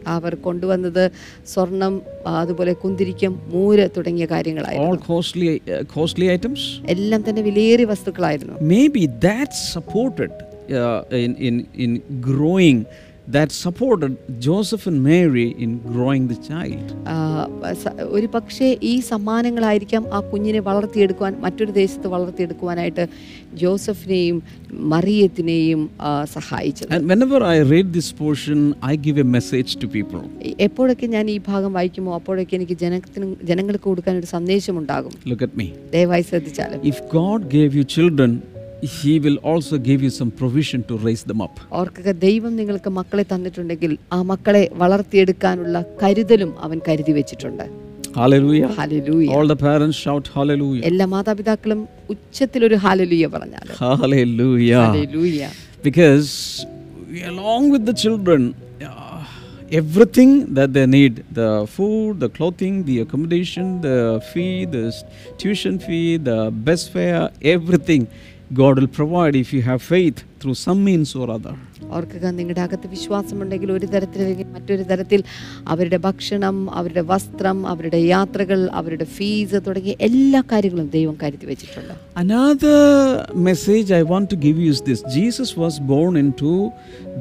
അവർ 0.08 0.36
കൊണ്ടുവന്നത് 0.36 1.12
സ്വർണം 1.48 2.02
അതുപോലെ 2.28 2.74
കുന്തിരിക്കം 2.74 3.40
മൂര് 3.48 3.90
തുടങ്ങിയ 3.98 4.26
all 4.26 4.32
കാര്യങ്ങളായിരുന്നു 4.34 5.00
costly 5.14 5.48
uh, 5.48 5.84
costly 5.98 6.28
items? 6.38 6.60
എല്ലാം 6.86 7.30
തന്നെ 7.30 7.42
വിലയേറിയ 7.42 7.86
വസ്തുക്കളായിരുന്നു. 7.86 8.54
Maybe 8.54 8.90
be 8.94 9.06
supported 9.06 9.52
supported 9.74 10.36
in, 11.26 11.32
in 11.48 11.56
in 11.86 11.92
growing 12.30 12.86
that 13.36 13.52
supported 13.52 14.14
joseph 14.40 14.88
and 14.88 15.04
mary 15.04 15.48
in 15.64 15.72
growing 15.94 16.24
the 16.32 16.38
child. 16.50 16.86
ഒരു 18.16 18.28
പക്ഷേ 18.36 18.68
ഈ 18.92 18.94
സമ്മാനങ്ങളായിരിക്കാം 19.10 20.04
ആ 20.16 20.20
കുഞ്ഞിനെ 20.32 20.62
വളർത്തിയെടുക്കുവാൻ 20.70 21.34
മറ്റൊരു 21.46 21.72
ദേശത്ത് 21.80 22.08
വളർത്തിയെടുക്കുവാനായിട്ട് 22.14 23.06
ജോസഫിനെയും 23.62 24.38
മറിയത്തിനെയും 24.94 25.82
സഹായിച്ചത്. 26.38 26.90
And 26.98 27.06
whenever 27.14 27.42
i 27.54 27.60
read 27.74 27.88
this 28.00 28.10
portion 28.24 28.60
i 28.92 28.96
give 29.08 29.20
a 29.26 29.28
message 29.38 29.72
to 29.82 29.88
people. 29.98 30.24
എപ്പോഴൊക്കെ 30.68 31.10
ഞാൻ 31.16 31.26
ഈ 31.36 31.38
ഭാഗം 31.52 31.74
വായിക്കുമോ 31.80 32.14
അപ്പോഴൊക്കെ 32.20 32.56
എനിക്ക് 32.60 32.78
ജനത്തിന് 32.84 33.28
ജനങ്ങൾക്ക് 33.52 33.86
കൊടുക്കാൻ 33.92 34.16
ഒരു 34.22 34.30
സന്ദേശമുണ്ടാകും. 34.36 35.16
Look 35.32 35.44
at 35.48 35.56
me. 35.62 35.68
ദയവായി 35.96 36.26
ശ്രദ്ധിച്ചാലും. 36.32 36.86
If 36.94 37.00
god 37.20 37.42
gave 37.58 37.74
you 37.80 37.86
children 37.98 38.32
he 38.84 39.20
will 39.20 39.38
also 39.38 39.78
give 39.80 40.04
you 40.04 40.10
some 40.10 40.30
provision 40.32 40.84
to 40.84 40.98
raise 40.98 41.24
them 41.24 41.42
up 41.42 41.56
ഓർക്കുക 41.80 42.12
ദൈവം 42.26 42.54
നിങ്ങൾക്ക് 42.60 42.90
മക്കളെ 43.00 43.24
തന്നിട്ടുണ്ടെങ്കിൽ 43.32 43.92
ആ 44.16 44.22
മക്കളെ 44.32 44.64
വളർത്തിയെടുക്കാനുള്ള 44.86 45.78
കരുതലും 46.02 46.54
അവൻ 46.68 46.80
കരുതി 46.88 47.14
വെച്ചിട്ടുണ്ട് 47.20 47.66
hallelujah 48.20 48.70
Hallelujah. 48.78 49.32
all 49.36 49.48
the 49.54 49.58
parents 49.66 49.98
shout 50.06 50.26
hallelujah 50.36 50.84
എല്ലാ 50.90 51.06
മാതാപിതാക്കളും 51.16 51.82
ഉച്ചത്തിലൊരു 52.14 52.78
ഹാലലൂയ 52.86 53.28
പറഞ്ഞാൽ 53.36 53.68
hallelujah 53.82 54.84
Hallelujah. 54.88 55.52
because 55.88 56.30
along 57.32 57.64
with 57.74 57.84
the 57.90 57.96
children 58.04 58.42
uh, 58.90 59.20
everything 59.82 60.32
that 60.58 60.70
they 60.78 60.86
need 60.98 61.14
the 61.40 61.50
food 61.76 62.20
the 62.24 62.30
clothing 62.38 62.76
the 62.90 62.98
accommodation 63.06 63.66
the 63.88 63.98
fee 64.32 64.56
the 64.76 64.84
tuition 65.42 65.76
fee 65.86 66.08
the 66.30 66.38
bus 66.68 66.84
fare 66.96 67.24
everything 67.56 68.04
god 68.52 68.80
will 68.80 68.88
provide 68.90 69.36
if 69.36 69.52
you 69.52 69.62
have 69.62 69.82
faith 69.84 70.24
through 70.40 70.56
some 70.56 70.84
means 70.84 71.10
or 71.16 71.30
other 71.30 71.56
ഓർക്കുക 71.92 72.28
നിങ്ങളുടെ 72.38 72.62
അകത്ത് 72.66 72.88
വിശ്വാസമുണ്ടെങ്കിൽ 72.94 73.70
ഒരു 73.72 73.88
തരത്തിൽ 73.94 74.20
അല്ലെങ്കിൽ 74.22 74.48
മറ്റൊരു 74.56 74.84
തരത്തിൽ 74.84 75.20
അവരുടെ 75.66 75.98
ഭക്ഷണം 75.98 76.58
അവരുടെ 76.80 77.04
വസ്ത്രം 77.12 77.58
അവരുടെ 77.72 78.00
യാത്രകൾ 78.06 78.60
അവരുടെ 78.80 79.04
ഫീസ് 79.18 79.60
തുടങ്ങിയ 79.68 79.96
എല്ലാ 80.00 80.42
കാര്യങ്ങളും 80.52 80.90
ദൈവം 80.98 81.16
കരുതി 81.24 81.46
വെച്ചിട്ടുണ്ട് 81.52 81.94
message 83.48 83.92
i 83.92 84.04
want 84.04 84.28
to 84.30 84.38
give 84.38 84.58
you 84.58 84.70
is 84.76 84.82
this 84.82 85.02
jesus 85.18 85.52
was 85.58 85.80
born 85.94 86.16
into 86.18 86.52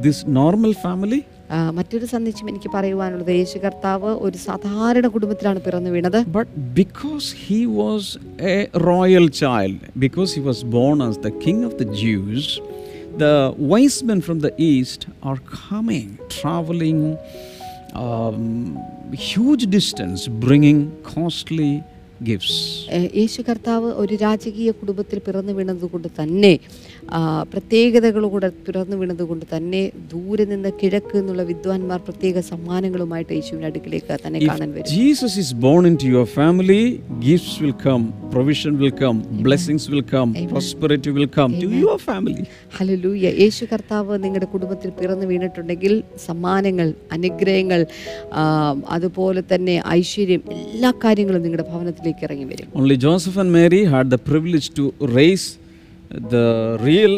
this 0.02 0.18
normal 0.40 0.72
family 0.86 1.20
ആ, 1.22 1.35
മറ്റൊരു 1.76 2.06
സന്ദേശം 2.06 2.48
എനിക്ക് 2.48 2.68
പറയുവാനുള്ളത് 2.68 3.32
യേശു 3.32 3.58
കർത്താവ് 3.58 4.10
ഒരു 4.26 4.38
സാധാരണ 4.46 5.06
കുടുംബത്തിലാണ് 5.08 5.60
പിറന്നു 5.60 5.90
വീണത് 5.90 6.18
But 6.38 6.48
because 6.74 7.26
he 7.46 7.60
was 7.82 8.02
a 8.54 8.56
royal 8.90 9.28
child, 9.42 9.76
because 10.06 10.32
he 10.32 10.42
was 10.42 10.60
born 10.76 11.00
as 11.00 11.16
the 11.18 11.34
king 11.46 11.60
of 11.64 11.74
the 11.82 11.88
Jews, 12.02 12.46
the 13.18 13.34
wise 13.72 13.98
men 14.02 14.20
from 14.20 14.40
the 14.40 14.52
east 14.70 15.00
are 15.22 15.40
coming, 15.62 16.08
traveling 16.38 17.00
um, 17.96 18.42
huge 19.28 19.64
distance 19.70 20.22
bringing 20.46 20.80
costly 21.12 21.72
gifts. 22.20 22.56
ഏഹ് 22.96 23.08
യേശു 23.20 23.40
കർത്താവ് 23.48 23.88
ഒരു 24.02 24.14
രാജകീയ 24.22 24.70
കുടുംബത്തിൽ 24.80 25.18
പിറന്നു 25.26 25.52
വീണതുകൊണ്ട് 25.52 26.08
തന്നെ 26.20 26.52
ആ, 26.58 26.95
പ്രത്യേകതകളോടെ 27.52 28.48
തുറന്നു 28.66 28.96
വീണതുകൊണ്ട് 28.96 29.44
തന്നെ 29.54 29.92
ദൂരെ 30.12 30.44
നിന്ന് 30.44 30.70
കിഴക്ക് 30.80 31.16
എന്നുള്ള 31.20 31.42
വിദ്വാൻമാർ 31.42 31.98
പ്രത്യേക 32.06 32.40
സമ്മാനങ്ങളുമായിട്ട് 32.40 33.32
യേശുവിന്റെ 33.32 33.66
അടുക്കിലേക്ക് 33.66 34.18
തന്നെ 34.24 34.38
കാണാൻ 34.46 34.70
വരും. 34.72 34.88
Jesus 34.94 35.34
Jesus 35.36 35.50
born 35.64 35.86
in 35.86 35.96
to 36.02 36.06
your 36.14 36.24
family 36.24 36.80
gifts 37.26 37.58
will 37.62 37.74
come 37.84 38.00
provision 38.34 38.76
will 38.82 38.94
come 39.02 39.16
blessings 39.46 39.84
will 39.92 40.04
come 40.12 40.34
prosperity 40.52 41.10
will 41.18 41.28
come 41.36 41.52
to 41.62 41.68
your 41.82 41.98
family 42.08 42.44
hallelujah 42.78 43.26
യേശു 43.42 43.64
കർത്താവ് 43.72 44.18
നിങ്ങളുടെ 44.24 44.46
കുടുംബത്തിൽ 44.54 44.90
പിറന്നു 45.00 45.26
വീണിട്ടുണ്ടെങ്കിൽ 45.26 46.02
സമ്മാനങ്ങൾ 46.28 46.94
അനുഗ്രഹങ്ങൾ 47.12 47.86
അതുപോലെ 48.96 49.42
തന്നെ 49.52 49.82
ഐശ്വര്യം 50.00 50.42
എല്ലാ 50.56 50.92
കാര്യങ്ങളും 51.04 51.42
നിങ്ങളുടെ 51.42 51.68
ഭവനത്തിലേക്ക് 51.70 52.24
ഇറങ്ങി 52.28 52.44
വരും. 52.44 52.68
Only 52.74 52.94
Joseph 52.94 53.38
and 53.38 53.54
Mary 53.58 53.84
had 53.84 54.10
the 54.10 54.18
privilege 54.32 54.68
to 54.80 54.86
raise 55.20 55.46
the 56.10 56.46
real 56.80 57.16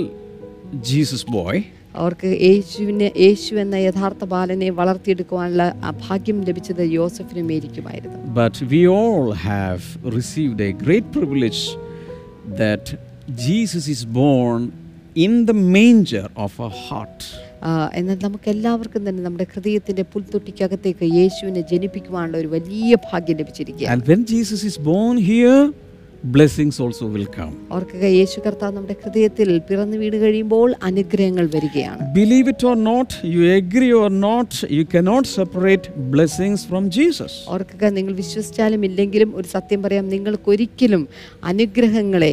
Jesus 0.83 1.25
boy. 1.33 1.57
അവർക്ക് 1.95 2.29
യേശുവിനെ 2.43 3.13
യേശു 3.17 3.55
എന്ന 3.55 3.77
യഥാർത്ഥ 3.85 4.25
ബാലനെ 4.25 4.71
വളർത്തിയെടുക്കുവാനുള്ള 4.71 5.65
ഭാഗ്യം 6.05 6.39
ലഭിച്ചത് 6.49 6.83
യോസഫിനും 6.99 7.47
മേരിക്കുമായിരുന്നു 7.51 8.19
But 8.35 8.57
we 8.73 8.83
all 8.99 9.27
have 9.45 9.83
received 10.19 10.61
a 10.61 10.73
great 10.85 11.07
privilege 11.13 11.63
that 12.63 12.85
Jesus 13.47 13.85
is 13.89 14.03
born 14.21 14.61
in 15.17 15.47
the 15.47 15.57
manger 15.77 16.27
of 16.37 16.53
our 16.61 16.75
heart. 16.85 17.21
ആ, 17.63 17.71
എന്നാൽ 17.95 18.19
നമുക്ക് 18.23 18.49
എല്ലാവർക്കും 18.51 19.03
തന്നെ 19.07 19.23
നമ്മുടെ 19.23 19.47
ഹൃദയത്തിന്റെ 19.55 20.05
പുൽത്തൊട്ടിക്കകത്തേക്ക് 20.13 21.07
യേശുവിനെ 21.19 21.63
ജനിപ്പിക്കുവാനുള്ള 21.73 22.37
ഒരു 22.39 22.49
വലിയ 22.49 22.93
ഭാഗ്യം 23.09 23.37
ലഭിച്ചിരിക്കുക 23.37 23.89
And 26.21 26.71
ഓൾസോ 26.83 27.07
will 27.15 27.27
come. 27.31 27.53
ഓർക്കുക 27.77 28.05
യേശു 28.11 28.39
കർത്താവ് 28.45 28.73
നമ്മുടെ 28.77 28.95
ഹൃദയത്തിൽ 29.03 29.49
പിറന്നു 29.69 29.97
വീട് 30.01 30.17
കഴിയുമ്പോൾ 30.23 30.69
അനുഗ്രഹങ്ങൾ 30.89 31.45
വരികയാണ് 31.53 32.01
Believe 32.17 32.49
it 32.53 32.63
or 32.71 32.75
not, 32.89 33.09
you 33.35 33.43
agree 33.53 33.91
or 33.95 34.09
not, 34.25 34.49
you 34.77 34.85
cannot 34.95 35.25
separate 35.33 35.85
blessings 36.15 36.61
from 36.71 36.85
Jesus. 36.97 37.33
ഓർക്കുക 37.57 37.91
നിങ്ങൾ 37.99 38.15
വിശ്വസിച്ചാലും 38.23 38.83
ഇല്ലെങ്കിലും 38.89 39.31
ഒരു 39.39 39.49
സത്യം 39.55 39.83
പറയാം 39.87 40.09
നിങ്ങൾക്കൊരിക്കലും 40.15 41.05
അനുഗ്രഹങ്ങളെ 41.53 42.33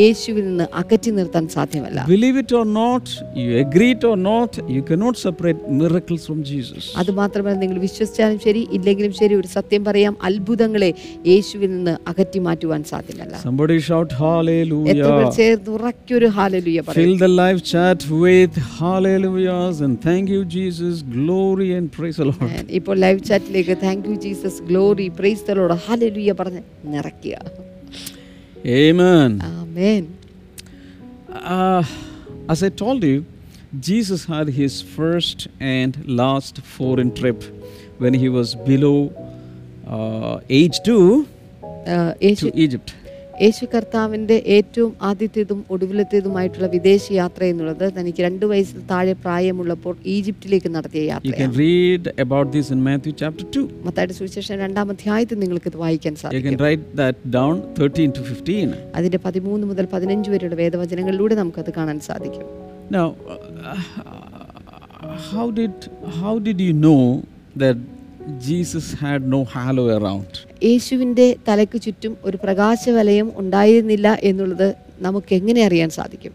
യേശുവിൽ 0.00 0.44
നിന്ന് 0.50 0.66
അകറ്റി 0.82 1.12
നിർത്താൻ 1.20 1.46
സാധ്യമല്ല 1.56 2.04
Believe 2.08 2.38
it 2.44 2.52
or 2.60 2.66
not, 2.74 3.06
you 3.42 3.48
agree 3.64 3.90
it 3.94 4.10
or 4.12 4.18
not, 4.30 4.52
you 4.76 4.84
cannot 4.90 5.16
separate 5.26 5.62
miracles 5.80 6.22
from 6.28 6.40
Jesus. 6.52 6.84
അത് 7.02 7.12
മാത്രമല്ല 7.22 7.56
നിങ്ങൾ 7.64 7.80
വിശ്വസിച്ചാലും 7.88 8.38
ശരി 8.46 8.64
ഇല്ലെങ്കിലും 8.78 9.14
ശരി 9.22 9.34
ഒരു 9.40 9.50
സത്യം 9.56 9.82
പറയാം 9.88 10.14
അത്ഭുതങ്ങളെ 10.30 10.92
യേശുവിൽ 11.32 11.70
നിന്ന് 11.76 11.96
അകറ്റി 12.12 12.42
മാറ്റുവാൻ 12.48 12.82
സാധ്യമല്ല 13.05 13.35
Somebody 13.45 13.77
shout 13.87 14.09
എത്ര 14.11 14.17
പേർ 14.17 14.21
hallelujah. 14.23 15.31
ചേർന്ന് 15.37 15.71
ഉറക്കൊരു 15.75 16.27
ഹാലലുയ 16.37 16.79
പറയും 16.87 16.99
Fill 16.99 17.15
the 17.23 17.31
live 17.41 17.61
chat 17.71 18.01
with 18.25 18.53
hallelujahs 18.79 19.79
and 19.85 19.95
thank 20.07 20.25
you, 20.35 20.41
Jesus. 20.57 20.95
Glory 21.17 21.69
and 21.77 21.87
praise 21.97 22.17
the 22.21 22.27
Lord. 22.31 22.55
ഇപ്പോൾ 22.79 22.95
live 23.05 23.19
ചാറ്റിലേക്ക് 23.29 23.75
thank 23.85 24.07
you 24.11 24.15
Jesus 24.27 24.61
glory 24.69 25.07
praise 25.19 25.45
the Lord 25.49 25.75
hallelujah 25.87 26.33
പറഞ്ഞ് 26.41 26.63
നിറയ്ക്കുക 26.95 27.37
Amen. 28.81 29.31
Amen 29.53 30.03
Uh, 31.57 31.81
as 32.49 32.61
I 32.61 32.69
told 32.81 33.03
you, 33.03 33.17
Jesus 33.81 34.25
had 34.25 34.47
his 34.51 34.81
first 34.95 35.39
and 35.75 35.91
last 36.21 36.55
foreign 36.73 37.11
trip 37.13 37.39
when 37.99 38.13
he 38.13 38.27
was 38.29 38.49
below 38.67 38.97
uh, 39.89 40.35
age 40.51 40.77
2 40.85 40.97
ആ, 40.97 41.34
യേശു 42.26 42.46
Egypt. 42.66 42.90
യേശു 43.44 43.64
കർത്താവിന്റെ 43.72 44.36
ഏറ്റവും 44.54 44.92
ആദ്യത്തേതും 45.08 45.58
ഒടുവിലത്തേതുമായിട്ടുള്ള 45.74 46.68
വിദേശ 46.74 47.04
യാത്ര 47.18 47.40
എന്നുള്ളത് 47.52 47.84
തനിക്ക് 47.96 48.22
രണ്ട് 48.26 48.44
വയസ്സിൽ 48.52 48.78
താഴെ 48.90 49.14
പ്രായമുള്ളപ്പോൾ 49.24 49.94
ഈജിപ്തിലേക്ക് 50.14 50.70
നടത്തിയ 50.76 51.02
യാത്രയാണ് 51.10 51.56
read 51.58 52.04
about 52.24 52.46
this 52.54 52.68
in 52.74 52.80
Matthew 52.88 53.12
chapter 53.22 53.44
2. 53.48 53.64
മത്തായുടെ 53.86 54.16
സുവിശേഷം 54.20 54.56
രണ്ടാം 54.64 54.90
അധ്യായത്തിൽ 54.94 55.38
നിങ്ങൾക്ക് 55.42 55.70
ഇത് 55.72 55.78
വായിക്കാൻ 55.84 56.16
സാധിക്കും 56.22 56.48
can 56.48 56.62
write 56.64 56.86
that 57.02 57.18
down 57.38 57.54
13 57.80 58.16
to 58.18 58.22
15. 58.30 58.80
അതിന്റെ 59.00 59.20
പതിമൂന്ന് 59.26 59.66
മുതൽ 59.72 59.86
പതിനഞ്ച് 59.94 60.30
വരെയുള്ള 60.34 60.58
വേദവചനങ്ങളിലൂടെ 60.64 61.36
നമുക്കത് 61.42 61.72
കാണാൻ 61.78 62.00
സാധിക്കും 62.10 62.46
Now, 62.90 63.06
how 65.28 65.46
did 65.52 65.74
how 66.18 66.34
did 66.40 66.58
you 66.60 66.74
know 66.78 67.00
that 67.56 67.78
Jesus 68.40 68.86
had 69.02 69.22
no 69.28 69.40
halo 69.46 69.86
around? 69.96 70.32
യേശുവിന്റെ 70.64 71.36
തലയ്ക്ക് 71.48 71.80
ചുറ്റും 71.80 72.16
ഒരു 72.22 72.38
പ്രകാശവലയം 72.44 73.32
ഉണ്ടായിരുന്നില്ല 73.36 74.18
എന്നുള്ളത് 74.22 74.74
നമുക്ക് 75.00 75.34
എങ്ങനെ 75.34 75.66
അറിയാൻ 75.66 75.90
സാധിക്കും? 75.90 76.32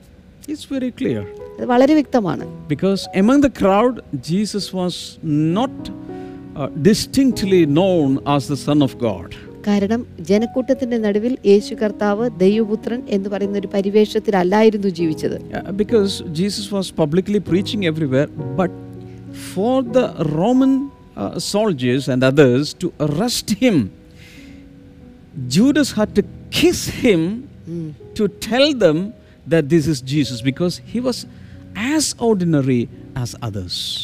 ഇറ്റ്സ് 0.49 0.73
വെരി 0.73 0.89
ക്ലിയർ 0.89 1.27
വളരെ 1.60 1.93
വ്യക്തമാണ്. 1.93 2.67
Because 2.67 3.05
among 3.15 3.43
the 3.43 3.47
crowd 3.47 4.01
Jesus 4.15 4.75
was 4.75 5.17
not 5.25 5.89
distinctly 6.79 7.65
known 7.65 8.17
as 8.27 8.51
the 8.51 8.53
son 8.53 8.84
of 8.84 8.97
God 8.97 9.51
കാരണം 9.67 10.07
ജനക്കൂട്ടത്തിന്റെ 10.19 10.97
നടുവിൽ 10.97 11.38
യേശു 11.45 11.75
കർത്താവ് 11.75 12.29
ദൈവപുത്രൻ 12.38 13.03
എന്ന് 13.10 13.29
പറയുന്ന 13.29 13.57
ഒരു 13.57 13.69
പരിവേഷത്തിലല്ലായിരുന്നു 13.73 14.88
ജീവിച്ചത്. 14.88 15.71
Because 15.71 16.23
Jesus 16.23 16.73
was 16.73 16.93
publicly 16.93 17.38
preaching 17.38 17.84
everywhere 17.84 18.29
but 18.29 18.73
for 19.53 19.84
the 19.84 19.97
Roman 20.21 20.89
soldiers 21.38 22.10
and 22.10 22.25
others 22.25 22.75
to 22.84 22.91
arrest 23.01 23.55
him 23.62 24.00
Judas 25.48 25.91
had 25.91 26.15
to 26.15 26.24
kiss 26.50 26.88
him 26.88 27.48
hmm. 27.65 27.91
to 28.15 28.28
tell 28.28 28.74
them 28.74 29.13
that 29.48 29.70
this 29.70 29.88
is 29.88 30.02
Jesus 30.02 30.41
because 30.41 30.78
he 30.78 31.00
was 31.00 31.26
as 31.76 32.15
ordinary 32.20 32.89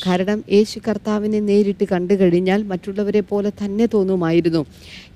കാരണം 0.05 0.43
യേശു 0.51 0.79
കർത്താവിനെ 0.87 1.39
നേരിട്ട് 1.39 1.85
കണ്ടു 1.91 2.13
കഴിഞ്ഞാൽ 2.13 2.63
മറ്റുള്ളവരെ 2.63 3.21
പോലെ 3.21 3.51
തന്നെ 3.61 3.85
തോന്നുമായിരുന്നു. 3.93 4.65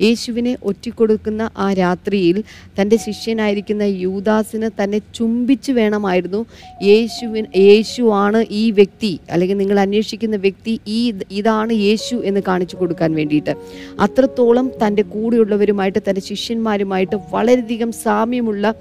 യേശുവിനെ 0.02 0.58
ഒറ്റിക്കൊടുക്കുന്ന 0.64 1.50
ആ 1.58 1.74
രാത്രിയിൽ 1.74 2.44
തന്റെ 2.80 2.98
ശിഷ്യനായിരിക്കുന്ന 2.98 3.84
യൂദാസിന് 3.84 4.70
തന്നെ 4.82 5.02
ചുംബിച്ച് 5.16 5.72
വേണമായിരുന്നു. 5.72 6.46
യേശുവിൻ 6.84 7.46
യേശുവാണ് 7.56 8.46
ഈ 8.50 8.72
വ്യക്തി 8.72 9.20
അല്ലെങ്കിൽ 9.30 9.58
നിങ്ങൾ 9.58 9.80
അന്വേഷിക്കുന്ന 9.80 10.36
വ്യക്തി 10.36 10.80
ഈ 10.88 11.14
ഇതാണ് 11.32 11.74
യേശു 11.74 12.22
എന്ന് 12.26 12.42
കാണിച്ചു 12.48 12.78
കൊടുക്കാൻ 12.78 13.14
വേണ്ടിയിട്ട്. 13.14 13.56
അത്രത്തോളം 14.00 14.72
തന്റെ 14.84 15.02
കൂടെയുള്ളവരുമായിട്ട് 15.02 16.00
തന്റെ 16.10 16.22
ശിഷ്യന്മാരുമായിട്ട് 16.22 17.16
വളരെയധികം 17.32 17.92
സാമ്യമുള്ള 17.92 18.74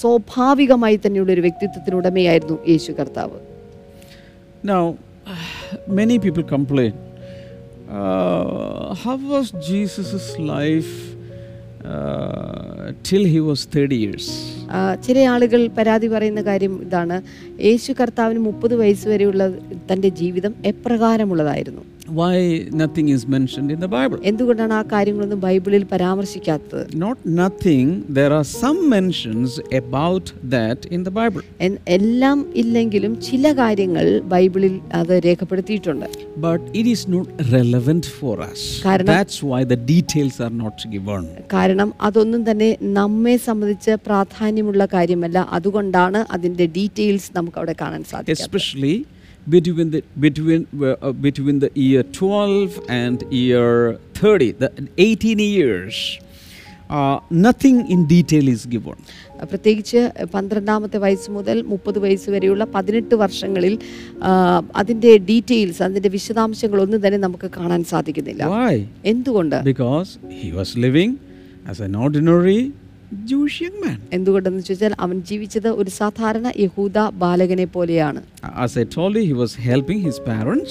സ്വാഭാവികമായി 0.00 1.00
തന്നെയുള്ള 1.06 1.32
ഒരു 1.32 1.40
വ്യക്തിത്വത്തിനുടമയായിരുന്നു 1.40 2.58
യേശു 2.68 2.92
കർത്താവ്. 2.92 3.55
Now, 4.62 4.96
many 5.88 6.18
people 6.18 6.42
complain. 6.44 6.94
Uh, 7.88 8.94
how 8.94 9.16
was 9.16 9.52
Jesus' 9.52 10.38
life 10.38 11.14
uh, 11.84 12.92
till 13.02 13.24
he 13.24 13.40
was 13.40 13.64
30 13.66 13.96
years? 13.96 14.26
ചില 15.00 15.18
ആളുകൾ 15.32 15.66
പരാതി 15.76 16.06
പറയുന്ന 16.06 16.42
കാര്യം 16.42 16.72
ഇതാണ് 16.84 17.16
യേശു 17.60 17.92
കർത്താവിന് 17.92 18.38
മുപ്പത് 18.38 18.74
വയസ്സ് 18.74 19.06
വരെയുള്ള 19.08 19.42
തന്റെ 19.92 20.08
ജീവിതം 20.20 20.54
എപ്രകാരമുള്ളതായിരുന്നു 20.64 21.82
Why 22.08 22.68
nothing 22.72 23.08
is 23.08 23.26
mentioned 23.26 23.70
in 23.70 23.80
the 23.80 23.88
Bible? 23.88 24.18
എന്തുകൊണ്ടാണ് 24.30 24.74
ആ 24.78 24.82
കാര്യങ്ങളൊന്നും 24.92 25.40
ബൈബിളിൽ 25.44 25.84
പരാമർശിക്കാത്തത് 25.92 26.80
Not 26.98 27.18
nothing, 27.42 27.86
there 28.18 28.32
are 28.32 28.46
some 28.56 28.78
mentions 28.88 29.50
about 29.80 30.24
that 30.54 30.78
in 30.96 31.00
the 31.04 31.12
Bible. 31.18 31.42
എല്ലാം 31.98 32.38
ഇല്ലെങ്കിലും 32.62 33.12
ചില 33.28 33.52
കാര്യങ്ങൾ 33.62 34.06
ബൈബിളിൽ 34.34 34.74
അത് 35.00 35.14
രേഖപ്പെടുത്തിയിട്ടുണ്ട് 35.28 36.06
But 36.38 36.62
it 36.80 36.86
is 36.86 37.02
not 37.08 37.26
relevant 37.56 38.06
for 38.18 38.34
us. 38.50 38.62
That's 39.12 39.38
why 39.42 39.60
the 39.64 39.80
details 39.92 40.36
are 40.46 40.54
not 40.62 40.78
given. 40.94 41.26
കാരണം 41.56 41.90
അതൊന്നും 42.08 42.42
തന്നെ 42.48 42.70
നമ്മെ 43.00 43.36
സംബന്ധിച്ച് 43.48 43.92
പ്രാധാന്യമുള്ള 44.08 44.86
കാര്യമല്ല 44.96 45.38
അതുകൊണ്ടാണ് 45.58 46.22
അതിന്റെ 46.36 46.66
ഡീറ്റെയിൽസ് 46.78 47.30
നമുക്ക് 47.38 47.60
അവിടെ 47.62 47.76
കാണാൻ 47.82 48.02
സാധിക്കും 48.12 48.46
especially 48.46 48.94
between 49.48 49.90
the 49.90 50.00
between 50.20 50.62
uh, 50.82 51.12
between 51.26 51.58
the 51.60 51.70
year 51.76 52.02
12 52.02 52.80
and 53.00 53.16
year 53.32 53.70
30 54.14 54.52
the 54.62 54.70
18 54.98 55.38
years 55.38 55.96
uh, 56.90 57.18
nothing 57.46 57.76
in 57.88 58.00
detail 58.08 58.48
is 58.48 58.64
given 58.66 58.98
പ്രത്യേകിച്ച് 59.50 60.00
പന്ത്രണ്ടാമത്തെ 60.34 60.98
വയസ്സ് 61.04 61.30
മുതൽ 61.30 61.56
മുപ്പത് 61.72 61.98
വയസ്സ് 62.04 62.28
വരെയുള്ള 62.34 62.64
പതിനെട്ട് 62.76 63.14
വർഷങ്ങളിൽ 63.22 63.74
അതിന്റെ 64.80 65.12
ഡീറ്റെയിൽസ് 65.30 65.82
അതിന്റെ 65.86 66.10
വിശദാംശങ്ങളൊന്നും 66.16 67.02
തന്നെ 67.04 67.20
നമുക്ക് 67.26 67.50
കാണാൻ 67.58 67.82
സാധിക്കുന്നില്ല 67.92 68.44
why 68.56 68.74
എന്തുകൊണ്ട് 69.12 69.58
because 69.72 70.10
he 70.40 70.50
was 70.60 70.70
living 70.86 71.12
as 71.72 71.78
an 71.88 71.94
ordinary 72.06 72.60
jewish 73.14 73.62
young 73.62 73.86
man. 73.86 73.98
എന്തുകൊണ്ടെന്ന് 74.12 74.60
ചോദിച്ചാൽ 74.60 74.94
അവൻ 75.00 75.20
ജീവിച്ചത് 75.20 75.68
ഒരു 75.68 75.90
സാധാരണ 75.90 76.52
യഹൂദ 76.58 76.98
ബാലകനെ 76.98 77.64
പോലെയാണ്. 77.64 78.22
As 78.64 78.78
i 78.78 78.82
told 78.82 79.14
you 79.16 79.24
he 79.32 79.36
was 79.42 79.72
helping 79.72 79.98
his 80.06 80.18
parents. 80.28 80.70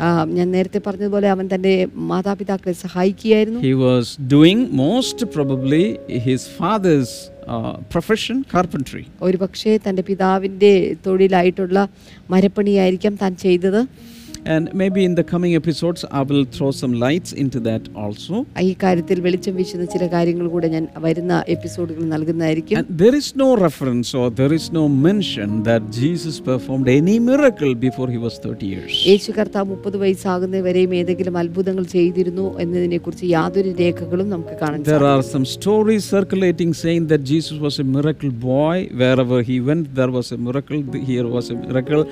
ആ, 0.00 0.20
ആ, 0.20 0.24
ഞാൻ 0.24 0.50
നേരത്തെ 0.50 0.80
പറഞ്ഞതുപോലെ 0.86 1.30
അവൻ 1.30 1.48
തന്റെ 1.54 1.88
മാതാപിതാക്കളെ 1.94 2.72
സഹായിക്കുകയായിരുന്നു. 2.72 3.60
He 3.60 3.74
was 3.74 4.32
doing 4.34 4.58
most 4.58 5.24
probably 5.36 5.96
his 6.28 6.40
father's 6.60 7.08
uh, 7.48 7.76
profession, 7.96 8.42
carpentry. 8.56 9.02
ഒരു 9.22 9.36
പക്ഷേ 9.36 9.78
തന്റെ 9.88 10.02
പിതാവിന്റെ 10.02 10.96
തൊഴിലായിട്ടുള്ള 11.06 11.88
മരപ്പണിയായിരിക്കാം 12.30 13.16
താൻ 13.16 13.36
ചെയ്തത്. 13.36 14.11
And 14.44 14.74
maybe 14.74 15.04
in 15.04 15.14
the 15.14 15.22
coming 15.22 15.54
episodes, 15.54 16.04
I 16.10 16.22
will 16.22 16.44
throw 16.44 16.72
some 16.72 16.94
lights 16.94 17.32
into 17.32 17.60
that 17.60 17.82
also. 17.94 18.34
ഈ 18.68 18.72
കാര്യത്തിൽ 18.82 19.18
വെളിച്ചം 19.26 19.54
വീശുന്ന 19.60 19.84
ചില 19.94 20.04
കാര്യങ്ങൾ 20.14 20.46
കൂടെ 20.54 20.68
ഞാൻ 20.74 20.84
വരുന്ന 21.04 21.34
എപ്പിസോഡുകൾ 21.54 22.02
നൽകുന്നതായിരിക്കും 22.14 22.78
And 22.80 22.88
there 23.02 23.14
is 23.20 23.28
no 23.44 23.48
reference 23.66 24.08
or 24.20 24.26
there 24.40 24.52
is 24.58 24.66
no 24.78 24.84
mention 25.08 25.48
that 25.68 25.82
Jesus 26.00 26.36
performed 26.50 26.88
any 26.96 27.16
miracle 27.30 27.72
before 27.86 28.08
he 28.14 28.18
was 28.26 28.34
30 28.46 28.72
years. 28.74 28.94
യേശു 29.10 29.30
കർത്താവ് 29.38 29.68
മുപ്പത് 29.74 29.98
വയസ്സാകുന്നവരെയും 30.04 30.94
ഏതെങ്കിലും 31.00 31.36
അത്ഭുതങ്ങൾ 31.42 31.86
ചെയ്തിരുന്നു 31.94 32.46
എന്നതിനെക്കുറിച്ച് 32.64 33.28
യാതൊരു 33.36 33.72
രേഖകളും 33.82 34.28
നമുക്ക് 34.34 34.56
കാണാൻ 34.62 34.78
There 34.92 35.06
are 35.12 35.22
some 35.34 35.46
stories 35.56 36.02
circulating 36.16 36.72
saying 36.82 37.06
that 37.12 37.22
Jesus 37.32 37.56
was 37.66 37.76
a 37.78 37.88
miracle 37.96 38.34
boy. 38.50 38.76
Wherever 39.02 39.38
he 39.50 39.58
went, 39.70 39.84
there 40.00 40.12
was 40.18 40.28
a 40.32 40.40
miracle. 40.48 40.78
Here 41.12 41.26
was 41.36 41.48
a 41.54 41.58
miracle. 41.64 42.02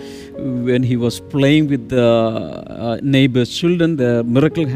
When 0.68 0.82
he 0.92 0.96
was 1.06 1.16
playing 1.34 1.66
with 1.74 1.84
the 1.96 2.06
uh, 2.20 2.96
children 3.00 3.44
children, 3.56 3.90
the 3.96 4.12
miracle 4.26 4.66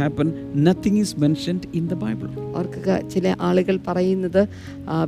nothing 0.66 1.00
is 1.04 1.12
mentioned 1.16 1.64
in 1.78 1.84
the 1.88 1.98
Bible. 2.04 2.30
ഓർക്കുക 2.58 2.96
ചില 3.12 3.26
ആളുകൾ 3.48 3.76
പറയുന്നത് 3.86 4.40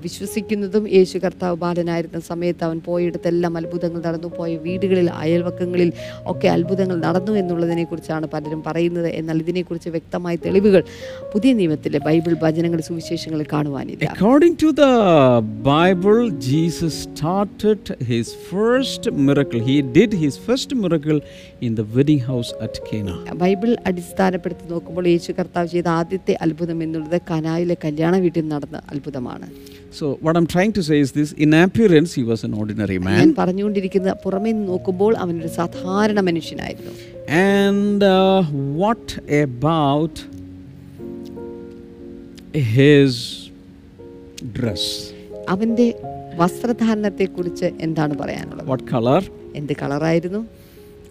വിശ്വസിക്കുന്നതും 0.02 0.84
യേശു 0.96 1.16
കർത്താവ് 1.18 1.56
ബാലനായിരുന്ന 1.56 2.20
സമയത്ത് 2.30 2.62
അവൻ 2.68 2.78
പോയിടത്തെല്ലാം 2.86 3.56
അത്ഭുതങ്ങൾ 3.60 4.00
നടന്നു 4.06 4.30
പോയ 4.38 4.50
വീടുകളിൽ 4.66 5.08
അയൽവക്കങ്ങളിൽ 5.22 5.90
ഒക്കെ 6.26 6.48
അത്ഭുതങ്ങൾ 6.48 6.98
നടന്നു 7.06 7.34
എന്നുള്ളതിനെ 7.42 7.84
കുറിച്ചാണ് 7.84 8.28
പലരും 8.34 8.62
പറയുന്നത് 8.68 9.08
എന്നാൽ 9.20 9.40
ഇതിനെക്കുറിച്ച് 9.44 9.92
വ്യക്തമായ 9.96 10.36
തെളിവുകൾ 10.46 10.82
പുതിയ 11.34 11.52
നിയമത്തിലെ 11.52 12.00
ബൈബിൾ 12.08 12.34
വചനങ്ങൾ 12.46 12.82
സുവിശേഷങ്ങളിൽ 12.90 13.48
കാണുവാനില്ല 13.54 14.02
According 14.16 14.54
to 14.56 14.68
the 14.74 14.92
Bible, 15.64 16.20
Jesus 16.48 16.94
started 17.06 17.82
his 18.02 18.26
first 18.50 19.02
miracle. 19.26 19.60
He 19.60 19.76
did 19.96 20.12
his 20.14 20.34
first 20.38 20.70
miracle 20.76 21.18
in 21.60 21.74
the 21.74 21.84
wedding 21.86 22.20
house 22.28 22.50
at 22.66 22.74
Cana. 22.88 23.14
Bible 23.42 23.70
അടിസ്ഥാനപ്പെടുത്തി 23.88 24.66
നോക്കുമ്പോൾ 24.72 25.06
യേശു 25.12 25.32
കർത്താവ് 25.38 25.68
ചെയ്ത 25.74 25.88
ആദ്യത്തെ 26.00 26.34
അത്ഭുതം 26.44 26.78
എന്നുള്ളത് 26.86 27.18
കനായിലെ 27.30 27.76
കല്യാണ 27.84 28.16
വീട്ടിൽ 28.26 28.46
നടന്ന 28.54 28.80
അത്ഭുതമാണ് 28.92 29.48
So, 29.92 30.06
what 30.20 30.36
I'm 30.36 30.46
trying 30.46 30.72
to 30.72 30.82
say 30.82 30.96
is 31.00 31.10
this 31.12 31.30
in 31.34 31.54
appearance, 31.54 32.10
he 32.14 32.22
was 32.22 32.40
an 32.44 32.54
ordinary 32.62 32.96
ഞാൻ 32.98 33.28
man. 33.28 33.30
പറഞ്ഞുകൊണ്ടിരിക്കുന്ന 33.34 34.12
പുറമേ 34.24 34.50
നിന്ന് 34.52 34.66
നോക്കുമ്പോൾ 34.72 35.12
ഒരു 35.36 35.50
സാധാരണ 35.60 36.20
മനുഷ്യനായിരുന്നു 36.20 36.92
And 37.52 38.02
uh, 38.02 38.42
what 38.82 39.06
about 39.44 40.16
his 42.74 43.14
dress? 44.58 44.84
അവന്റെ 45.48 45.86
വസ്ത്രധാരണത്തെക്കുറിച്ച് 46.36 47.68
എന്താണ് 47.80 48.14
പറയാനുള്ളത് 48.18 48.68
What 48.72 48.84
color? 48.94 49.20
എന്ത് 49.54 49.72
കളറായിരുന്നു 49.82 50.40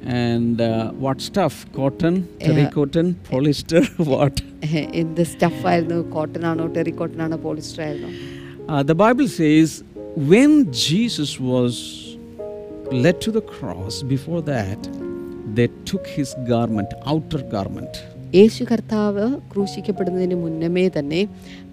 And 0.06 0.62
uh, 0.62 0.92
what 0.94 1.20
stuff? 1.22 1.66
Cotton, 1.74 2.16
terracotta, 2.40 3.04
polyester, 3.30 3.82
what? 4.12 4.36
Eh, 4.68 4.82
stuff 5.02 5.24
സ്റ്റഫായിരുന്നു 5.32 5.98
കോട്ടൺ 6.16 6.44
ആണോ 6.52 6.66
ടെറി 6.76 6.94
കോട്ടൺ 7.02 7.22
ആണോ 7.28 7.40
പോളിസ്റ്റർ 7.48 7.82
ആയിരുന്നോ 7.88 8.12
Uh, 8.68 8.82
the 8.92 8.96
Bible 9.02 9.28
says 9.40 9.70
when 10.32 10.52
Jesus 10.86 11.32
was 11.52 11.74
led 13.04 13.18
to 13.26 13.32
the 13.38 13.44
cross, 13.52 13.96
before 14.14 14.42
that, 14.54 14.80
they 15.58 15.68
took 15.90 16.06
his 16.18 16.30
garment, 16.52 16.92
outer 17.12 17.42
garment. 17.56 17.94
യേശു 18.38 18.64
കർത്താവ് 18.72 19.26
ക്രൂശിക്കപ്പെടുന്നതിന് 19.52 20.38
മുന്നമേ 20.46 20.86
തന്നെ 20.96 21.20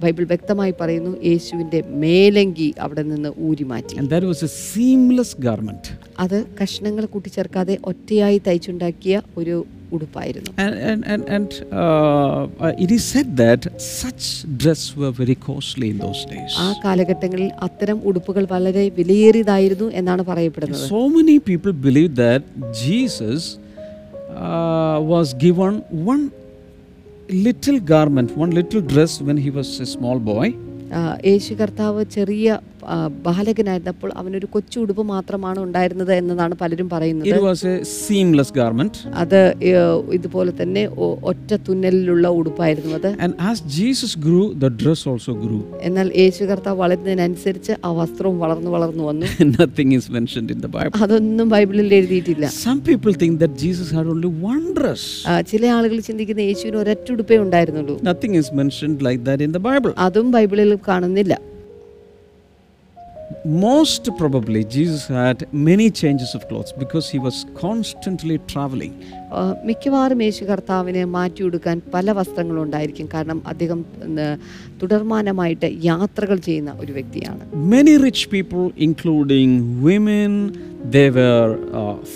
Bible 0.02 0.24
വ്യക്തമായി 0.32 0.74
പറയുന്നു 0.80 1.12
യേശുവിന്റെ 1.30 1.80
മേലങ്കി 2.02 2.68
അവിടെ 2.84 3.02
നിന്ന് 3.12 3.30
ഊരി 3.48 3.64
മാറ്റി 3.72 3.94
And 4.02 4.10
that 4.14 4.24
was 4.32 4.40
a 4.48 4.52
seamless 4.66 5.32
garment. 5.48 5.84
അത് 6.24 6.38
കഷ്ണങ്ങൾ 6.58 7.04
കൂട്ടിച്ചേർക്കാതെ 7.06 7.78
ഒറ്റയായി 7.90 8.38
തയ്ച്ചുണ്ടാക്കിയ 8.48 9.14
ഒരു 9.36 9.56
ഉടുപ്പായിരുന്നു 9.94 10.50
And, 10.56 10.74
and, 10.90 11.00
and, 11.12 11.22
and 11.36 11.50
uh, 11.72 11.82
uh, 12.58 12.84
it 12.84 12.90
is 12.90 13.04
said 13.04 13.28
that 13.36 13.62
such 13.98 14.24
dress 14.62 14.82
were 14.96 15.12
very 15.12 15.36
costly 15.48 15.88
in 15.90 15.98
those 15.98 16.22
days. 16.32 16.52
ആ 16.64 16.68
കാലഘട്ടങ്ങളിൽ 16.84 17.50
അത്തരം 17.66 17.98
ഉടുപ്പുകൾ 18.10 18.44
വളരെ 18.54 18.84
വിലയേറിയതായിരുന്നു 18.98 19.88
എന്നാണ് 20.00 20.24
പറയപ്പെടുന്നത് 20.30 20.84
so 20.92 21.00
many 21.18 21.36
people 21.50 21.74
believe 21.88 22.12
that 22.16 22.42
Jesus 22.84 23.42
uh, 24.44 24.96
was 25.04 25.28
given 25.46 25.74
one 26.12 26.24
little 27.46 27.78
garment, 27.92 28.30
one 28.36 28.52
little 28.52 28.80
dress 28.82 29.20
when 29.20 29.36
he 29.36 29.50
was 29.50 29.68
a 29.80 29.88
small 29.96 30.18
boy. 30.32 30.48
ആ, 30.92 31.02
യേശു 31.28 31.52
കർത്താവ് 31.54 32.00
ചെറിയ 32.16 32.46
ബാലകനായിരുന്നപ്പോൾ 33.26 34.10
അവനൊരു 34.20 34.46
കൊച്ചു 34.54 34.78
ഉടുപ്പ് 34.80 35.04
മാത്രമാണ് 35.12 35.58
ഉണ്ടായിരുന്നത് 35.66 36.12
എന്നതാണ് 36.18 36.54
പലരും 36.62 36.88
പറയുന്നത് 36.94 37.28
a 37.32 39.18
അത് 39.22 39.38
ഇതുപോലെ 40.18 40.52
തന്നെ 40.60 40.82
ഒറ്റ 41.30 41.50
തുന്നലിലുള്ള 41.66 42.26
ഉടുപ്പായിരുന്നു 42.40 42.92
അത് 42.98 43.08
And 43.24 43.34
as 43.50 43.58
Jesus 43.78 44.12
grew, 44.26 44.44
the 44.64 44.70
dress 44.82 45.02
also 45.12 45.34
grew. 45.44 45.60
എന്നാൽ 45.86 46.08
യേശു 46.22 46.42
കർത്താവ് 46.50 46.78
വളരുന്നതിനനുസരിച്ച് 46.82 47.72
ആ 47.86 47.92
വസ്ത്രവും 48.00 48.38
വളർന്നു 48.44 48.72
വളർന്നു 48.76 49.04
വന്നു 49.10 49.26
Nothing 49.62 49.90
is 49.98 50.06
mentioned 50.18 50.50
in 50.54 50.60
the 50.66 50.72
Bible. 50.76 50.94
അതൊന്നും 51.02 51.48
ബൈബിളിൽ 51.54 51.94
എഴുതിയിട്ടില്ല 52.00 52.44
Some 52.66 52.82
people 52.90 53.14
think 53.22 53.36
that 53.44 53.54
Jesus 53.64 53.88
had 53.98 54.08
only 54.14 54.32
one 54.52 54.66
dress. 54.80 55.04
ചില 55.52 55.64
ആളുകൾ 55.76 55.96
ചിന്തിക്കുന്ന 56.10 56.42
യേശുവിന് 56.50 56.78
ഒരൊറ്റ 56.82 57.08
ഉടുപ്പേ 57.16 57.38
ഉണ്ടായിരുന്നുള്ളൂ 57.46 57.96
Nothing 58.02 58.34
is 58.34 58.50
mentioned 58.62 59.00
like 59.08 59.22
that 59.30 59.40
in 59.48 59.52
the 59.58 59.64
Bible. 59.70 59.94
അതും 60.06 60.28
ബൈബിളിൽ 60.36 60.72
കാണുന്നില്ല 60.88 61.34
Most 63.44 64.08
probably, 64.18 64.62
Jesus 64.62 65.08
had 65.08 65.52
many 65.52 65.90
changes 65.90 66.32
of 66.36 66.46
clothes 66.46 66.72
because 66.72 67.10
he 67.10 67.18
was 67.18 67.44
constantly 67.56 68.38
traveling. 68.46 69.04
മിക്കവാറും 69.64 70.22
യേശു 70.22 70.44
കർത്താവിന് 70.44 71.04
മാറ്റിയെടുക്കാൻ 71.14 71.76
പല 71.94 72.12
വസ്ത്രങ്ങളും 72.12 72.62
ഉണ്ടായിരിക്കും 72.62 73.08
കാരണം 73.14 73.40
അദ്ദേഹം 73.46 73.80
തുടർമാനമായിട്ട് 74.82 75.70
യാത്രകൾ 75.84 76.38
ചെയ്യുന്ന 76.40 76.74
ഒരു 76.80 76.92
വ്യക്തിയാണ് 76.92 77.42
many 77.70 77.96
rich 78.04 78.28
people 78.28 78.64
including 78.88 79.58
women, 79.82 80.32
they 80.86 81.08
were 81.10 81.48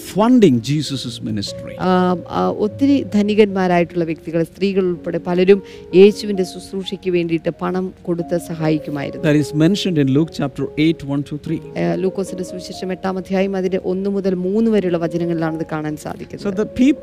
funding 0.07 0.57
Jesus' 0.63 1.17
ministry. 1.21 1.75
ആ, 1.81 1.91
ആ, 2.31 2.51
ഒത്തിരി 2.59 2.97
ധനികന്മാരായിട്ടുള്ള 3.15 4.05
വ്യക്തികൾ 4.05 4.43
സ്ത്രീകൾ 4.43 4.85
ഉൾപ്പെടെ 4.85 5.21
പലരും 5.27 5.61
യേശുവിന്റെ 5.97 6.45
ശുശ്രൂഷയ്ക്ക് 6.45 7.11
വേണ്ടിയിട്ട് 7.11 7.51
പണം 7.63 7.87
കൊടുത്ത് 8.03 8.39
സഹായിക്കുമായിരുന്നു 8.49 9.25
That 9.27 9.39
is 9.43 9.51
mentioned 9.57 9.99
in 9.99 10.11
Luke 10.17 10.33
chapter 10.33 10.67
8, 10.87 11.05
1 11.11 11.25
to 11.31 11.37
3. 11.41 11.59
ആ, 11.77 11.95
ലൂക്കോസിന്റെ 12.03 12.47
സുവിശേഷം 12.51 12.91
എട്ടാം 12.93 13.17
അധ്യായം 13.19 13.55
അതിന്റെ 13.57 13.81
ഒന്ന് 13.85 14.11
മുതൽ 14.11 14.35
മൂന്ന് 14.47 14.71
വരെയുള്ള 14.71 15.01
വചനങ്ങളിലാണ് 15.05 15.59
ഇത് 15.61 15.67
കാണാൻ 15.73 15.97
സാധിക്കുന്നത് 16.05 16.47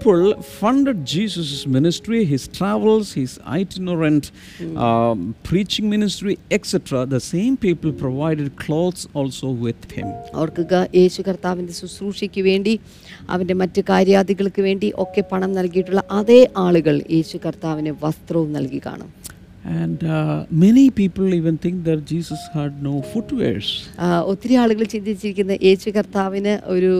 people 0.04 0.42
funded 0.44 1.06
Jesus' 1.06 1.66
ministry, 1.68 2.26
his 2.26 2.48
travels, 2.50 3.13
his 3.13 3.39
itinerant 3.48 4.32
um, 4.78 5.36
preaching 5.44 5.89
ministry, 5.89 6.38
etc. 6.52 7.06
The 7.08 7.20
same 7.22 7.56
people 7.58 7.92
provided 7.96 8.58
clothes 8.58 9.08
also 9.13 9.48
with 9.58 9.82
him. 9.92 10.08
ഓർക്കുക 10.36 10.74
യേശു 11.00 11.22
കർത്താവിന്റെ 11.22 11.74
ശുശ്രൂഷയ്ക്ക് 11.74 12.44
വേണ്ടി 12.50 12.74
അവന്റെ 13.34 13.56
മറ്റ് 13.62 13.84
കാര്യാദികൾക്ക് 13.92 14.62
വേണ്ടി 14.62 14.89
ഒക്കെ 14.98 15.24
പണം 15.32 15.52
നൽകിയിട്ടുള്ള 15.60 16.04
അതേ 16.12 16.42
ആളുകൾ 16.66 16.98
യേശു 17.16 17.39
കർത്താവിന് 17.48 17.94
വസ്ത്രവും 18.06 18.52
നൽകി 18.60 18.82
കാണും 18.88 19.12
And 19.82 20.00
uh, 20.13 20.38
many 20.63 20.86
people 20.92 21.28
even 21.34 21.56
think 21.58 21.78
that 21.86 22.00
Jesus 22.06 22.42
had 22.56 22.72
no 22.88 22.96
footwears. 23.12 23.68
ആ, 23.98 24.08
ഒത്തിരി 24.32 24.56
ആളുകൾ 24.63 24.84
ചിന്തിച്ചിരിക്കുന്ന 24.94 25.54
യേശു 25.68 25.89
കർത്താവിന് 25.98 26.54
ഒരു 26.74 26.94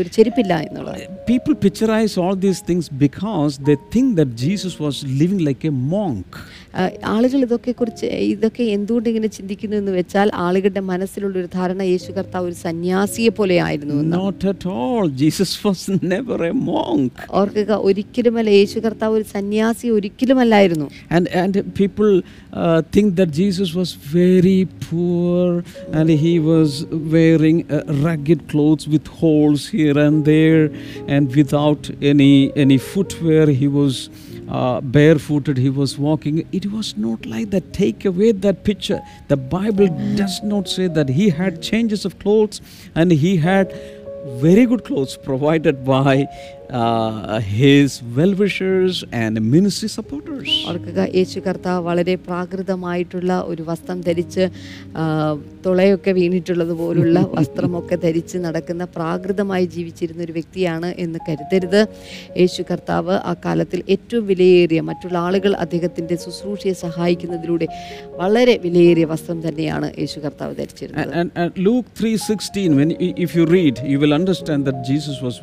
ഒരു 0.00 0.10
ചെരുപ്പില്ല 0.16 0.54
എന്നുള്ളത് 0.68 1.02
People 1.26 1.54
picturize 1.64 2.14
all 2.22 2.36
these 2.36 2.60
things 2.60 2.86
because 3.04 3.52
they 3.68 3.76
think 3.94 4.08
that 4.16 4.30
Jesus 4.36 4.74
was 4.78 4.96
living 5.20 5.40
like 5.48 5.64
a 5.64 5.74
monk. 5.96 6.28
ആളുകൾ 7.06 7.40
ഇതൊക്കെ 7.46 7.72
കുറിച്ച് 7.72 8.08
ഇതൊക്കെ 8.32 8.64
എന്തുകൊണ്ട് 8.76 9.06
ഇങ്ങനെ 9.08 9.28
ചിന്തിക്കുന്നു 9.36 9.76
എന്ന് 9.76 9.92
വെച്ചാൽ 9.92 10.28
ആളുകളുടെ 10.46 10.82
മനസ്സിലുള്ള 10.90 11.36
ഒരു 11.38 11.48
ധാരണ 11.54 11.82
യേശു 11.82 12.12
കർത്താവ് 12.12 12.46
ഒരു 12.46 12.56
സന്യാസിയെ 12.64 13.32
പോലെ 13.38 13.56
ആയിരുന്നു 13.62 13.98
Not 14.16 14.44
at 14.52 14.64
all. 14.78 15.04
Jesus 15.24 15.52
was 15.66 15.82
never 16.14 16.38
a 16.50 16.54
monk. 16.72 17.12
ഓർക്കുക 17.40 17.78
ഒരിക്കലുമല്ല 17.88 18.50
യേശു 18.60 18.78
കർത്താവ് 18.78 19.14
ഒരു 19.20 19.28
സന്യാസി 19.36 19.88
ഒരിക്കലുമല്ലായിരുന്നു 19.90 20.88
and 21.42 21.54
people 21.82 22.12
uh, 22.52 22.78
think 22.94 23.08
that 23.20 23.30
Jesus 23.42 23.70
was 23.74 23.92
very 24.20 24.60
poor 24.88 25.64
and 25.98 26.08
he 26.24 26.34
was 26.52 26.70
wearing 27.14 27.58
uh, 27.68 27.82
ragged 28.06 28.42
clothes 28.74 28.88
with 28.88 29.06
holes 29.06 29.68
here 29.68 29.96
and 29.98 30.24
there 30.24 30.70
and 31.06 31.34
without 31.34 31.90
any, 32.02 32.52
any 32.56 32.78
footwear. 32.78 33.46
He 33.46 33.68
was 33.68 34.10
uh, 34.48 34.80
barefooted, 34.80 35.56
he 35.56 35.70
was 35.70 35.98
walking. 35.98 36.46
It 36.52 36.70
was 36.72 36.96
not 36.96 37.24
like 37.26 37.50
that. 37.50 37.72
Take 37.72 38.04
away 38.04 38.32
that 38.32 38.64
picture. 38.64 39.00
The 39.28 39.36
Bible 39.36 39.88
does 40.16 40.42
not 40.42 40.68
say 40.68 40.88
that 40.88 41.08
he 41.08 41.30
had 41.30 41.62
changes 41.62 42.04
of 42.04 42.18
clothes 42.18 42.60
and 42.94 43.12
he 43.12 43.36
had 43.36 43.72
very 44.40 44.66
good 44.66 44.84
clothes 44.84 45.16
provided 45.16 45.84
by 45.84 46.26
uh, 46.74 47.40
his 47.56 47.88
wishers 48.40 49.00
and 49.22 49.40
and 49.46 49.88
supporters 49.90 49.94
supporters. 49.96 50.50
ഓർക്കുക 50.70 51.00
യേശു 51.18 51.38
കർത്താവ് 51.40 51.80
വളരെ 51.88 52.14
പ്രാകൃതമായിട്ടുള്ള 52.26 53.32
ഒരു 53.50 53.62
വസ്ത്രം 53.68 53.98
ധരിച്ച് 54.00 54.44
തുളയൊക്കെ 55.66 56.12
വീണിട്ടുള്ളത് 56.18 56.72
പോലുള്ള 56.80 57.18
വസ്ത്രമൊക്കെ 57.36 57.96
ധരിച്ച് 57.96 58.38
നടക്കുന്ന 58.46 58.84
പ്രാകൃതമായി 58.96 59.66
ജീവിച്ചിരുന്ന 59.66 60.22
ഒരു 60.22 60.34
വ്യക്തിയാണ് 60.38 60.90
എന്ന് 61.04 61.20
കരുതരുത് 61.28 61.80
യേശു 62.40 62.62
കർത്താവ് 62.70 63.14
ആ 63.30 63.34
കാലത്തിൽ 63.44 63.82
ഏറ്റവും 63.96 64.24
വിലയേറിയ 64.26 64.80
മറ്റുള്ള 64.90 65.18
ആളുകൾ 65.26 65.54
അദ്ദേഹത്തിന്റെ 65.64 66.16
ശുശ്രൂഷയെ 66.24 66.74
സഹായിക്കുന്നതിലൂടെ 66.84 67.68
വളരെ 68.22 68.56
വിലയേറിയ 68.64 69.06
വസ്ത്രം 69.14 69.40
തന്നെയാണ് 69.48 69.88
യേശു 69.98 70.20
കർത്താവ് 70.20 70.54
ധരിച്ചിരുന്നത് 70.54 71.14
and, 71.14 71.30
three 71.36 71.52
Luke 71.64 71.88
3:16 72.00 72.78
when 72.78 72.90
read 72.98 73.10
if 73.24 73.30
you 73.34 73.44
read 73.48 73.76
you 73.84 73.98
will 73.98 74.14
understand 74.14 74.60
that 74.64 74.78
Jesus 74.84 75.16
was 75.20 75.36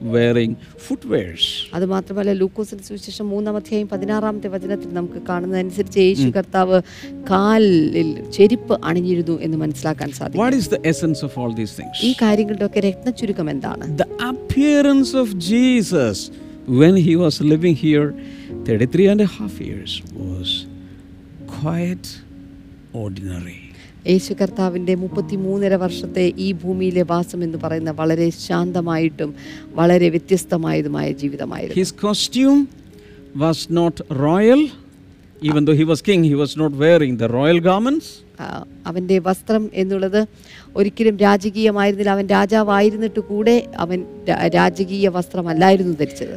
wearing 0.00 0.52
footwears. 0.86 1.44
അത് 1.74 1.86
മാത്രമല്ല 1.86 2.32
ലൂക്കോസിന് 2.40 2.82
സുവിശേഷം 2.88 3.26
മൂന്നാം 3.32 3.56
അധ്യായം 3.60 3.88
പതിനാറാമത്തെ 3.92 4.48
വചനത്തിൽ 4.54 4.90
നമുക്ക് 4.98 5.20
കാണുന്നതനുസരിച്ച് 5.28 6.00
യേശു 6.00 6.26
കർത്താവ് 6.36 6.78
കാലിൽ 7.30 8.08
ചെരുപ്പ് 8.30 8.76
അണിഞ്ഞിരുന്നു 8.90 9.36
എന്ന് 9.46 9.58
മനസ്സിലാക്കാൻ 9.64 10.08
What 10.42 10.54
is 10.60 10.68
the 10.68 10.80
essence 10.84 11.22
of 11.28 11.32
all 11.40 11.52
these 11.60 11.74
things? 11.78 11.96
ഈ 12.08 12.12
കാര്യങ്ങളുടെ 12.24 12.66
ഒക്കെ 12.68 12.82
രത്നചുരുക്കം 12.88 13.50
എന്താണ് 13.54 13.86
The 14.04 14.10
appearance 14.32 15.12
of 15.22 15.28
Jesus 15.50 16.18
when 16.80 16.96
he 17.06 17.14
was 17.16 17.36
living 17.52 17.76
here 17.86 18.08
33 18.64 19.06
and 19.12 19.20
a 19.20 19.30
half 19.38 19.54
years 19.60 19.92
was 20.20 20.48
quiet 21.56 22.04
ordinary. 22.94 23.59
യേശു 24.06 24.34
കർത്താവിന്റെ 24.40 24.94
മുപ്പത്തി 24.94 25.36
മൂന്നര 25.36 25.74
വർഷത്തെ 25.74 26.32
ഈ 26.36 26.52
ഭൂമിയിലെ 26.52 27.02
വാസം 27.02 27.44
എന്ന് 27.44 27.58
പറയുന്ന 27.58 27.90
വളരെ 27.90 28.30
ശാന്തമായിട്ടും 28.30 29.34
വളരെ 29.74 30.08
വ്യത്യസ്തമായതുമായ 30.08 31.12
ജീവിതമായിരുന്നു. 31.12 31.76
അവന്റെ 38.86 39.16
വസ്ത്രം 39.26 39.62
എന്നുള്ളത് 39.74 40.20
ഒരിക്കലും 40.76 41.16
രാജകീയമായിരുന്നില്ല 41.18 42.10
അവൻ 42.10 42.26
രാജാവായിരുന്നിട്ട് 42.28 43.20
കൂടെ 43.30 43.54
അവൻ 43.84 43.98
രാജകീയ 44.56 45.08
വസ്ത്രമല്ലായിരുന്നു 45.16 45.94
ധരിച്ചത് 46.00 46.36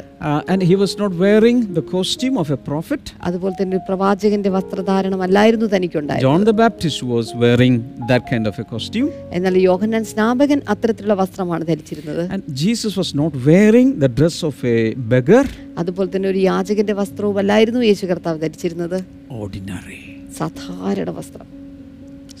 and 0.52 0.60
he 0.62 0.76
was 0.76 0.92
not 1.02 1.12
wearing 1.24 1.58
the 1.78 1.84
costume 1.92 2.36
of 2.42 2.48
a 2.50 2.60
prophet. 2.68 3.02
അതുപോലെ 3.26 3.54
തന്നെ 3.60 3.76
ഒരു 3.76 3.84
പ്രവാചകന്റെ 3.88 4.50
വസ്ത്രധാരണമല്ലായിരുന്നു 4.56 5.68
തനിക്കുണ്ടായത് 5.74 6.24
John 6.26 6.44
the 6.44 6.56
Baptist 6.62 7.00
was 7.14 7.28
wearing 7.36 7.76
that 8.08 8.22
kind 8.30 8.46
of 8.46 8.56
a 8.58 8.66
costume. 8.74 9.08
എന്നാൽ 9.36 9.56
യോഹന്നാൻ 9.64 10.04
സ്നാപകൻ 10.12 10.60
അത്തരത്തിലുള്ള 10.74 11.16
വസ്ത്രമാണ് 11.22 11.66
ധരിച്ചിരുന്നത് 11.66 12.22
And 12.34 12.42
Jesus 12.64 12.94
was 13.02 13.12
not 13.14 13.32
wearing 13.48 13.90
the 13.98 14.10
dress 14.18 14.38
of 14.42 14.58
a 14.74 14.78
beggar. 15.14 15.44
അതുപോലെ 15.78 16.10
തന്നെ 16.14 16.28
ഒരു 16.28 16.42
യാചകന്റെ 16.50 16.94
വസ്ത്രവും 16.94 17.38
അല്ലായിരുന്നു 17.42 17.82
യേശു 17.90 18.06
കർത്താവ് 18.06 18.38
ധരിച്ചിരുന്നത് 18.40 18.98
Ordinary. 19.42 20.00
സാധാരണ 20.38 21.10
വസ്ത്രം 21.10 21.48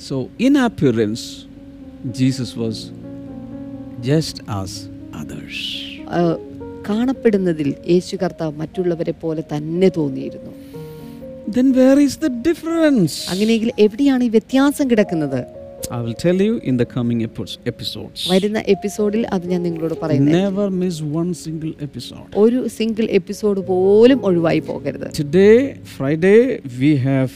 So, 0.06 0.16
in 0.38 0.56
appearance, 0.58 1.22
Jesus 2.12 2.50
was 2.56 2.76
just 4.02 4.36
as 4.60 4.70
others. 5.12 5.56
കാണപ്പെടുന്നതിൽ 6.88 7.68
യേശു 7.92 8.16
കർത്താവ് 8.16 8.52
മറ്റുള്ളവരെ 8.56 9.14
പോലെ 9.22 9.42
തന്നെ 9.52 9.88
തോന്നിയിരുന്നു 9.88 10.52
Then, 11.56 11.68
where 11.78 11.98
is 12.06 12.14
the 12.16 12.30
difference? 12.48 13.14
അങ്ങനെയെങ്കിൽ 13.32 13.70
എവിടെയാണ് 13.78 14.24
ഈ 14.24 14.28
വ്യത്യാസം 14.28 14.90
കിടക്കുന്നത് 14.90 15.40
I 15.90 16.00
will 16.04 16.16
tell 16.24 16.38
you 16.46 16.52
in 16.70 16.74
the 16.82 16.86
coming 16.96 17.18
epi- 17.28 17.56
episodes. 17.72 18.20
വരുന്ന 18.30 18.58
എപ്പിസോഡിൽ 18.66 19.26
അത് 19.26 19.46
ഞാൻ 19.46 19.62
നിങ്ങളോട് 19.62 19.94
പറയുന്നത് 19.94 20.36
Never 20.38 20.68
miss 20.82 20.98
one 21.22 21.32
single 21.44 21.72
episode. 21.88 22.28
ഒരു 22.44 22.68
സിംഗിൾ 22.78 23.06
എപ്പിസോഡ് 23.20 23.60
പോലും 23.72 24.20
ഒഴിവായി 24.24 24.62
പോകരുത് 24.70 25.08
Today, 25.22 25.56
Friday, 25.96 26.38
we 26.82 26.92
have 27.08 27.32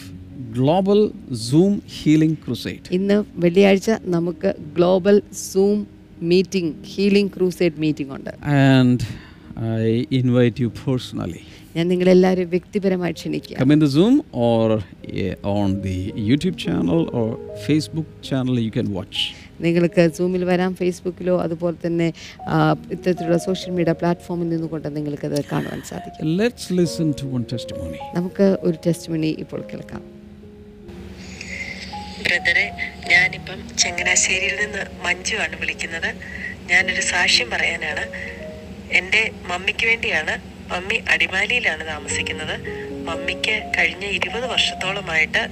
Global 0.56 1.00
Zoom 1.44 1.72
healing 1.96 2.38
Crusade. 2.44 2.84
ഇന്ന് 2.96 3.16
വെള്ളിയാഴ്ച 3.44 3.88
നമുക്ക് 4.08 4.50
global 4.76 5.16
Zoom 5.44 5.78
meeting 6.30 6.72
healing 6.92 7.32
crusade 7.36 7.78
meeting 7.84 8.12
ഉണ്ട് 8.16 8.32
and 8.60 9.04
I 9.84 9.90
invite 10.18 10.62
you 10.64 10.68
personally 10.78 11.42
ഞാൻ 11.76 11.86
നിങ്ങളെല്ലാവരും 11.92 12.48
വ്യക്തിപരമായി 12.52 13.14
ക്ഷണിക്കുക 13.18 13.56
come 13.60 13.72
in 13.74 13.80
the 13.80 13.90
Zoom 13.96 14.14
or 14.46 14.70
on 15.52 15.72
the 15.86 15.96
YouTube 16.28 16.56
channel 16.64 17.00
or 17.20 17.28
Facebook 17.66 18.14
channel 18.30 18.58
you 18.60 18.70
you 18.72 18.90
watch 18.90 18.92
watch. 18.98 19.18
നിങ്ങൾക്ക് 19.60 20.04
സൂമിൽ 20.18 20.42
വരാം 20.44 20.72
ഫേസ്ബുക്കിലോ 20.80 21.34
അതുപോലെ 21.44 21.76
തന്നെ 21.84 22.08
ഇത്തരത്തിലുള്ള 22.94 23.38
സോഷ്യൽ 23.46 23.72
മീഡിയ 23.78 23.94
പ്ലാറ്റ്ഫോമിൽ 24.02 24.48
നിന്നുകൊണ്ട് 24.54 24.88
നിങ്ങൾക്കത് 24.98 25.38
കാണുവാൻ 25.50 25.82
സാധിക്കും 25.90 26.30
Let's 26.42 26.66
listen 26.80 27.10
to 27.14 27.26
one 27.36 27.46
testimony. 27.54 28.00
നമുക്ക് 28.14 28.48
ഒരു 28.68 28.78
ടെസ്റ്റ് 28.86 29.10
ഇപ്പോൾ 29.44 29.62
കേൾക്കാം 29.72 30.04
ബ്രദറെ 32.28 32.64
ഞാനിപ്പം 33.06 33.76
ചങ്ങനാശ്ശേരിയിൽ 33.76 34.56
നിന്ന് 34.60 34.82
മഞ്ജു 35.04 35.36
ആണ് 35.36 35.56
വിളിക്കുന്നത്. 35.56 36.10
ഞാനൊരു 36.70 37.00
സാക്ഷ്യം 37.00 37.50
പറയാനാണ്. 37.50 38.04
എന്റെ 38.92 39.30
മമ്മിക്ക് 39.50 39.86
വേണ്ടിയാണ് 39.86 40.34
മമ്മി 40.72 40.96
അടിമാലിയിലാണ് 41.08 41.86
താമസിക്കുന്നത്. 41.86 42.54
മമ്മിക്ക് 43.08 43.54
കഴിഞ്ഞ 43.78 44.04
ഇരുപത് 44.18 44.46
വർഷത്തോളമായിട്ട് 44.46 45.42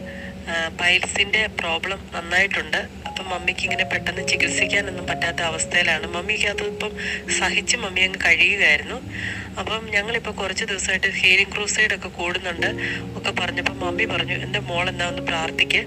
പൈൽസിന്റെ 0.81 1.47
പ്രോബ്ലം 1.61 2.01
നന്നായിട്ടുണ്ട്. 2.15 2.77
അപ്പം 3.07 3.31
മമ്മിക്ക് 3.31 3.61
ഇങ്ങനെ 3.61 3.85
പെട്ടെന്ന് 3.85 4.29
ചികിത്സിക്കാനൊന്നും 4.29 5.07
പറ്റാത്ത 5.07 5.41
അവസ്ഥയിലാണ്. 5.41 6.07
മമ്മിക്ക് 6.07 6.47
അത് 6.47 6.63
ഇപ്പം 6.63 6.93
സഹിച്ച് 7.39 7.77
മമ്മി 7.77 8.01
അങ്ങ് 8.01 8.19
കഴിയുകയായിരുന്നു. 8.27 8.99
അപ്പം 9.61 9.87
ഞങ്ങളിപ്പോൾ 9.91 10.31
കുറച്ച് 10.31 10.65
ദിവസമായിട്ട് 10.65 11.07
ഹീലിംഗ് 11.07 11.53
ക്രൂസൈഡ് 11.55 11.95
ഒക്കെ 11.95 12.09
കൂടുന്നുണ്ട്. 12.09 12.67
ഒക്കെ 13.19 13.31
പറഞ്ഞപ്പോൾ 13.31 13.73
മമ്മി 13.73 14.05
പറഞ്ഞു 14.05 14.33
എന്റെ 14.33 14.59
മോൾ 14.59 14.89
എന്നാ 14.89 15.07
ഒന്ന് 15.07 15.23
പ്രാർത്ഥിക്ക്. 15.23 15.81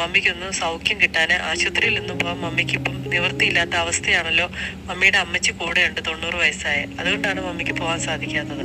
മമ്മിക്കൊന്ന് 0.00 0.50
സൗഖ്യം 0.50 1.00
കിട്ടാൻ 1.00 1.32
ആശുപത്രിയിൽ 1.32 2.00
നിന്നും 2.00 2.18
പോകാൻ 2.18 2.40
മമ്മിക്ക് 2.40 2.72
ഇപ്പം 2.72 2.96
നിവൃത്തിയില്ലാത്ത 3.14 3.74
അവസ്ഥയാണല്ലോ. 3.74 4.48
മമ്മിയുടെ 4.90 5.18
അമ്മച്ചി 5.18 5.52
കൂടെയുണ്ട് 5.52 6.00
തൊണ്ണൂറ് 6.06 6.34
വയസ്സായ. 6.34 6.86
അതുകൊണ്ടാണ് 7.00 7.40
മമ്മിക്ക് 7.40 7.72
പോകാൻ 7.72 8.00
സാധിക്കാത്തത്. 8.00 8.64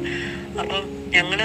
അപ്പം 0.62 0.84
ഞങ്ങൾ 1.10 1.42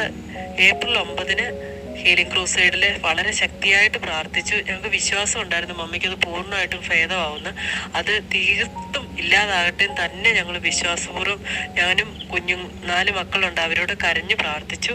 ഏപ്രിൽ 0.68 0.98
ഒമ്പതിന് 0.98 1.71
ഹീലിംഗ് 2.00 2.30
ക്രൂസൈഡിൽ 2.32 2.84
വളരെ 3.06 3.32
ശക്തിയായിട്ട് 3.32 3.98
പ്രാർത്ഥിച്ചു. 3.98 4.54
ഞങ്ങൾക്ക് 4.66 4.88
വിശ്വാസം 4.88 5.40
ഉണ്ടായിരുന്നു 5.40 5.74
മമ്മിക്ക് 5.74 6.06
അത് 6.06 6.18
പൂർണമായിട്ടും 6.26 6.82
ഭേദമാവുന്നു 6.90 7.52
അത് 8.00 8.12
തീർത്തും 8.34 9.04
ഇല്ലാതാകട്ടെ 9.18 9.86
തന്നെ 10.00 10.30
ഞങ്ങൾ 10.32 10.58
വിശ്വാസപൂർവം 10.58 11.40
ഞാനും 11.78 12.08
കുഞ്ഞും 12.32 12.60
നാല് 12.84 13.10
മക്കളുണ്ട് 13.10 13.60
അവരോട് 13.60 13.92
കരഞ്ഞു 14.04 14.34
പ്രാർത്ഥിച്ചു. 14.34 14.92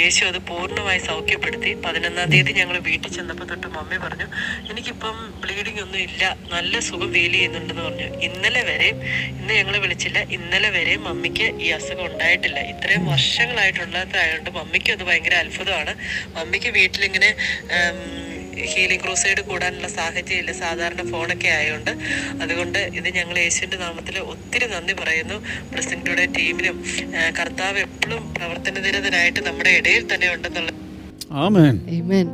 യേശു 0.00 0.24
അത് 0.24 0.38
പൂർണമായി 0.50 0.98
സൗഖ്യപ്പെടുത്തി. 0.98 1.72
പതിനൊന്നാം 1.86 2.30
തീയതി 2.30 2.52
ഞങ്ങൾ 2.52 2.78
വീട്ടിൽ 2.78 3.10
ചെന്നപ്പോൾ 3.16 3.44
തൊട്ട് 3.44 3.66
മമ്മി 3.66 3.96
പറഞ്ഞു 3.96 4.26
എനിക്കിപ്പം 4.70 5.16
ബ്ലീഡിംഗ് 5.44 5.80
ഒന്നും 5.80 6.00
ഇല്ല. 6.08 6.22
നല്ല 6.54 6.80
സുഖം 6.80 7.12
ഫീൽ 7.14 7.32
ചെയ്യുന്നുണ്ടെന്ന് 7.32 7.82
പറഞ്ഞു. 7.82 8.08
ഇന്നലെ 8.28 8.62
വരെയും 8.62 8.98
ഇന്ന് 9.40 9.52
ഞങ്ങൾ 9.54 9.76
വിളിച്ചില്ല. 9.78 10.18
ഇന്നലെ 10.36 10.70
വരെയും 10.70 11.02
മമ്മിക്ക് 11.04 11.48
ഈ 11.64 11.68
അസുഖം 11.70 12.04
ഉണ്ടായിട്ടില്ല. 12.12 12.58
ഇത്രയും 12.72 13.04
വർഷങ്ങളായിട്ടുള്ളതായതുകൊണ്ട് 13.06 14.50
മമ്മിക്കും 14.58 14.92
അത് 14.92 15.04
ഭയങ്കര 15.10 15.34
അത്ഭുതമാണ്. 15.34 15.94
മമ്മിക്ക് 16.38 16.70
വീട്ടിലിങ്ങനെ 16.78 17.30
ഹീലിംഗ് 18.72 19.02
ക്രൂസൈഡ് 19.04 19.40
കൂടാനുള്ള 19.48 19.88
സാഹചര്യമില്ല 19.96 20.52
സാധാരണ 20.62 21.02
ഫോണൊക്കെ 21.10 21.48
ആയതുകൊണ്ട് 21.48 21.92
അതുകൊണ്ട് 22.42 22.78
ഇത് 22.98 23.08
ഞങ്ങൾ 23.18 23.36
യേശുവിന്റെ 23.38 23.76
നാമത്തിൽ 23.76 24.16
ഒത്തിരി 24.32 24.66
നന്ദി 24.66 24.94
പറയുന്നു 25.02 25.36
ബ്ലസ്സിംഗ് 25.72 26.06
ടുഡേ 26.08 26.26
ടീമിനും 26.38 26.78
കർത്താവ് 27.40 27.84
എപ്പോഴും 27.86 28.24
പ്രവർത്തനനിരതനായിട്ട് 28.34 29.40
നമ്മുടെ 29.40 29.72
ഇടയിൽ 29.80 30.04
തന്നെ 30.14 30.30
ഉണ്ടെന്നുള്ള 30.34 30.72
I 31.34 31.46
Amen. 31.98 32.26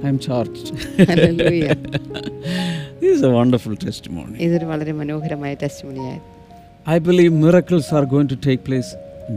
I'm 0.00 0.18
charged. 0.18 0.68
Hallelujah. 1.00 1.74
this 3.00 3.10
is 3.10 3.22
a 3.22 3.30
wonderful 3.30 3.74
testimony. 3.86 4.36
ഇതൊരു 4.46 4.66
വളരെ 4.72 4.92
മനോഹരമായ 4.92 5.54
ടെസ്റ്റ് 5.62 5.86
മണിയായിരുന്നു 5.88 6.36
I 6.86 6.98
believe 7.08 7.32
miracles 7.46 7.86
are 7.92 8.06
going 8.06 8.28
to 8.28 8.36
take 8.38 8.60
place 8.64 8.90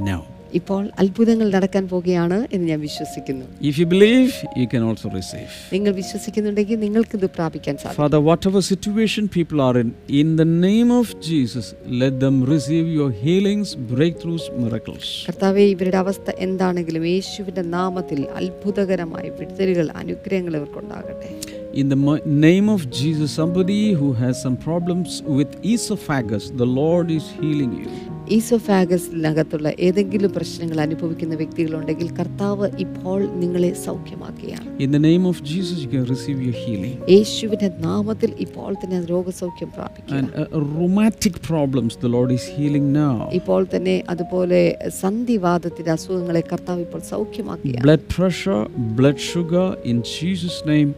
now. 0.10 0.22
ഇപ്പോൾ 0.54 0.82
അത്ഭുതങ്ങൾ 1.02 1.48
നടക്കാൻ 1.54 1.84
പോകുകയാണ് 1.88 2.38
എന്ന് 2.54 2.66
ഞാൻ 2.70 2.80
വിശ്വസിക്കുന്നു 2.82 3.46
If 3.70 3.76
you 3.82 3.86
believe, 3.88 4.32
you 4.60 4.68
can 4.68 4.84
also 4.84 5.08
receive. 5.12 5.52
നിങ്ങൾ 5.76 5.92
വിശ്വസിക്കുന്നുണ്ടെങ്കിൽ 6.00 6.80
നിങ്ങൾക്ക് 6.86 7.16
ഇത് 7.20 7.28
പ്രാപിക്കാൻ 7.38 7.76
സാധിക്കും 7.78 8.02
Father, 8.02 8.22
whatever 8.22 8.62
situation 8.64 9.24
people 9.30 9.62
are 9.62 9.76
in, 9.78 9.90
in 10.22 10.30
the 10.36 10.48
name 10.68 10.92
of 10.92 11.08
Jesus, 11.22 11.68
let 12.02 12.16
them 12.20 12.38
receive 12.46 12.88
your 12.92 13.12
healings, 13.24 13.70
breakthroughs, 13.94 14.46
miracles. 14.64 15.06
കർത്താവെ 15.30 15.66
ഇവരുടെ 15.74 16.00
അവസ്ഥ 16.04 16.28
എന്താണെങ്കിലും 16.48 17.06
യേശുവിന്റെ 17.14 17.66
നാമത്തിൽ 17.78 18.22
അത്ഭുതകരമായ 18.42 19.26
വിടുതലുകൾ 19.40 19.90
അനുഗ്രഹങ്ങൾ 20.04 20.56
ഇവർക്കുണ്ടാകട്ടെ 20.62 21.32
In 21.74 21.88
the 21.88 22.00
name 22.46 22.68
of 22.70 22.90
Jesus, 22.92 23.32
somebody 23.34 23.94
who 23.94 24.12
has 24.14 24.42
some 24.42 24.58
problems 24.60 25.12
with 25.38 25.52
esophagus, 25.66 26.52
the 26.54 26.70
Lord 26.80 27.10
is 27.12 27.28
healing 27.40 27.74
you. 27.82 27.92
ഈസോഫാഗസിനകത്തുള്ള 28.36 29.68
ഏതെങ്കിലും 29.88 30.32
പ്രശ്നങ്ങൾ 30.38 30.78
അനുഭവിക്കുന്ന 30.84 31.36
വ്യക്തികളുണ്ടെങ്കിൽ 31.42 32.10
കർത്താവ് 32.20 32.68
ഇപ്പോൾ 32.86 33.20
നിങ്ങളെ 33.42 33.72
സൗഖ്യമാക്കുകയാണ് 33.86 34.68
In 34.80 34.92
the 34.92 35.02
name 35.02 35.26
of 35.26 35.38
Jesus, 35.44 35.78
you 35.84 35.90
can 35.90 36.06
receive 36.06 36.40
your 36.42 36.56
healing. 36.64 36.94
യേശുവിന്റെ 37.16 37.70
നാമത്തിൽ 37.88 38.32
ഇപ്പോൾ 38.46 38.72
തന്നെ 38.82 39.00
രോഗസൗഖ്യം 39.14 39.72
പ്രാപിക്കുക 39.78 40.16
And 40.20 40.30
uh, 40.36 40.46
rheumatic 40.72 41.36
problems, 41.50 41.92
the 42.06 42.12
Lord 42.16 42.32
is 42.32 42.46
healing 42.56 42.88
now. 42.98 43.16
ഇപ്പോൾ 43.40 43.62
തന്നെ 43.74 43.96
അതുപോലെ 44.14 44.62
സന്ധിവാദത്തിന്റെ 45.02 45.94
അസുഖങ്ങളെ 45.98 46.44
കർത്താവ് 46.52 46.82
ഇപ്പോൾ 46.88 47.04
സൗഖ്യമാക്കുക 47.14 47.78
Blood 47.82 48.06
pressure, 48.16 48.62
blood 48.98 49.20
sugar, 49.32 49.68
in 49.86 50.00
Jesus' 50.14 50.60
name, 50.66 50.92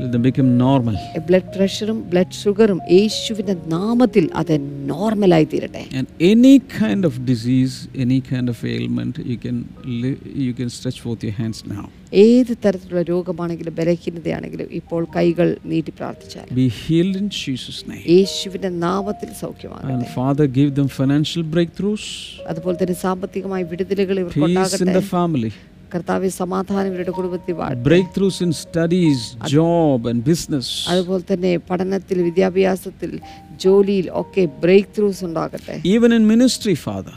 let 0.00 0.10
them 0.12 0.22
become 0.22 0.50
normal. 0.58 0.94
Blood 1.28 1.50
പ്രഷറും 1.54 1.98
ബ്ലഡ് 2.12 2.36
ഷുഗറും 2.40 2.78
യേശുവിന്റെ 2.92 3.54
നാമത്തിൽ 3.74 4.24
അത് 4.40 4.54
നോർമലായി 4.92 5.46
തീരട്ടെ 5.52 5.82
And 5.98 6.06
any 6.32 6.54
kind 6.76 7.02
of 7.08 7.14
disease, 7.26 7.74
any 8.04 8.20
kind 8.30 8.48
of 8.48 8.58
ailment, 8.74 9.14
you 9.32 9.38
can 9.38 9.58
li- 10.02 10.18
you 10.46 10.52
can 10.52 10.70
stretch 10.76 11.00
forth 11.04 11.22
your 11.28 11.36
hands 11.40 11.60
now. 11.74 11.84
ഏത് 12.22 12.52
തരത്തിലുള്ള 12.64 13.02
രോഗമാണെങ്കിലും 13.10 13.74
ബലഹീനതയാണെങ്കിലും 13.78 14.66
ഇപ്പോൾ 14.80 15.02
കൈകൾ 15.16 15.48
നീട്ടി 15.70 15.92
പ്രാർത്ഥിച്ചാൽ 16.00 16.46
Be 16.58 16.68
healed 16.80 17.16
in 17.22 17.28
Jesus' 17.40 17.80
name. 17.90 18.02
യേശുവിന്റെ 18.16 18.70
നാമത്തിൽ 18.86 19.30
സൗഖ്യമാകട്ടെ 19.42 20.08
Father, 20.18 20.46
give 20.58 20.72
them 20.78 20.88
financial 21.00 21.44
breakthroughs, 21.54 22.06
അതുപോലെ 22.52 22.76
തന്നെ 22.82 22.96
സാമ്പത്തികമായ 23.06 23.62
വിടുതലുകൾ 23.72 24.16
ഇവർക്കുണ്ടാകട്ടെ 24.24 24.92
the 25.00 25.06
family, 25.16 25.52
കർത്താവ് 25.94 26.28
സമാധാനം 26.28 26.88
ഇവരുടെ 26.92 27.10
കുടുംബത്തിൽ 27.10 27.54
breakthroughs 28.16 28.42
in 28.42 28.52
studies 28.52 29.46
job 29.48 30.08
and 30.08 30.24
business 30.24 30.88
അതുപോലെ 30.88 31.32
തന്നെ 31.32 31.56
പഠനത്തിൽ 31.56 32.22
വിദ്യാഭ്യാസത്തിൽ 32.22 33.20
ജോലിയിൽ 33.60 34.10
ഒക്കെ 34.12 34.44
ബ്രേക്ക് 34.44 34.88
ത്രൂസ് 34.98 35.24
ഉണ്ടാകട്ടെ. 35.24 35.82
ഈവൻ 35.86 36.14
ഇൻ 36.14 36.28
മിനിസ്ട്രി 36.28 36.74
ഫാദർ 36.74 37.16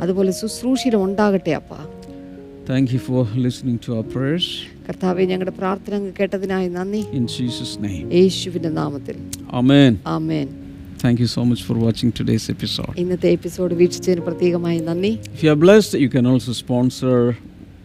അതുപോലെ 0.00 0.30
ശുശ്രൂഷയിലും 0.30 1.04
ഉണ്ടാകട്ടെ 1.04 1.50
അപ്പാ. 1.50 1.80
Thank 2.70 2.90
you 2.92 2.98
for 2.98 3.24
listening 3.36 3.78
to 3.88 3.92
our 3.92 4.06
prayers 4.14 4.52
കർത്താവേ 4.88 5.24
ഞങ്ങളുടെ 5.24 5.50
പ്രാർത്ഥന 5.50 6.10
കേട്ടതിനായി 6.20 6.68
നന്ദി. 6.68 7.04
ഇൻ 7.12 7.26
ജീസസ് 7.26 7.76
നെയിം 7.84 8.12
യേശുവിന്റെ 8.12 8.68
നാമത്തിൽ. 8.68 9.16
ആമേൻ 9.50 9.98
ആമേൻ. 10.06 10.48
Thank 11.02 11.18
you 11.22 11.30
so 11.34 11.42
much 11.50 11.60
for 11.66 11.74
watching 11.78 12.10
today's 12.20 12.46
episode. 12.54 12.94
If 15.34 15.42
you 15.42 15.50
are 15.52 15.60
blessed, 15.66 15.92
you 16.04 16.10
can 16.14 16.26
also 16.30 16.52
sponsor 16.64 17.18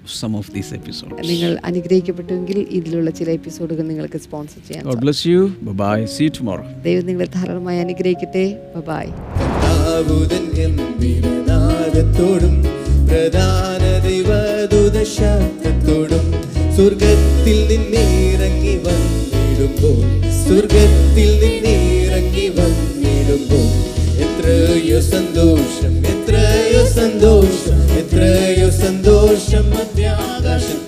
some 0.05 0.35
of 0.35 0.45
these 0.49 0.71
episodes. 0.73 1.13
നിങ്ങൾ 1.29 1.51
അനുഗ്രഹിക്കപ്പെട്ടുവെങ്കിൽ 1.69 2.57
ഇതിലുള്ള 2.77 3.09
ചില 3.19 3.29
എപ്പിസോഡുകൾ 3.37 3.83
നിങ്ങൾക്ക് 3.91 4.19
സ്പോൺസർ 4.25 4.61
ചെയ്യാം 4.67 4.85
God 4.85 4.99
bless 5.01 5.21
you. 5.25 5.41
Bye 5.61 5.77
bye. 5.83 6.01
See 6.07 6.25
you 6.27 6.33
tomorrow. 6.39 6.65
ദൈവം 6.87 7.05
നിങ്ങളെ 7.09 7.27
ധാരാളമായി 7.37 7.79
അനുഗ്രഹിക്കട്ടെ 7.85 8.45
ബൈ 8.89 9.05
കർത്താവുതൻ 9.39 10.45
ഗംഭീരനാദത്തോടും 10.57 12.55
പ്രധാന 13.09 13.81
ദൈവദൂത 14.05 14.97
ശബ്ദത്തോടും 15.15 16.25
സ്വർഗത്തിൽ 16.75 17.57
നിന്നിറങ്ങി 17.71 18.75
വന്നിടുമ്പോൾ 18.85 19.99
സ്വർഗത്തിൽ 20.41 21.31
നിന്നിറങ്ങി 21.43 22.47
വന്നിടുമ്പോൾ 22.57 23.67
എത്രയോ 24.25 24.99
സന്തോഷം 25.11 25.93
എത്രയോ 26.13 26.81
സന്തോഷം 26.97 27.79
എത്രയോ 28.01 28.67
സന്തോഷം 28.81 29.65
മധ്യാകാശത്തിൽ 30.53 30.82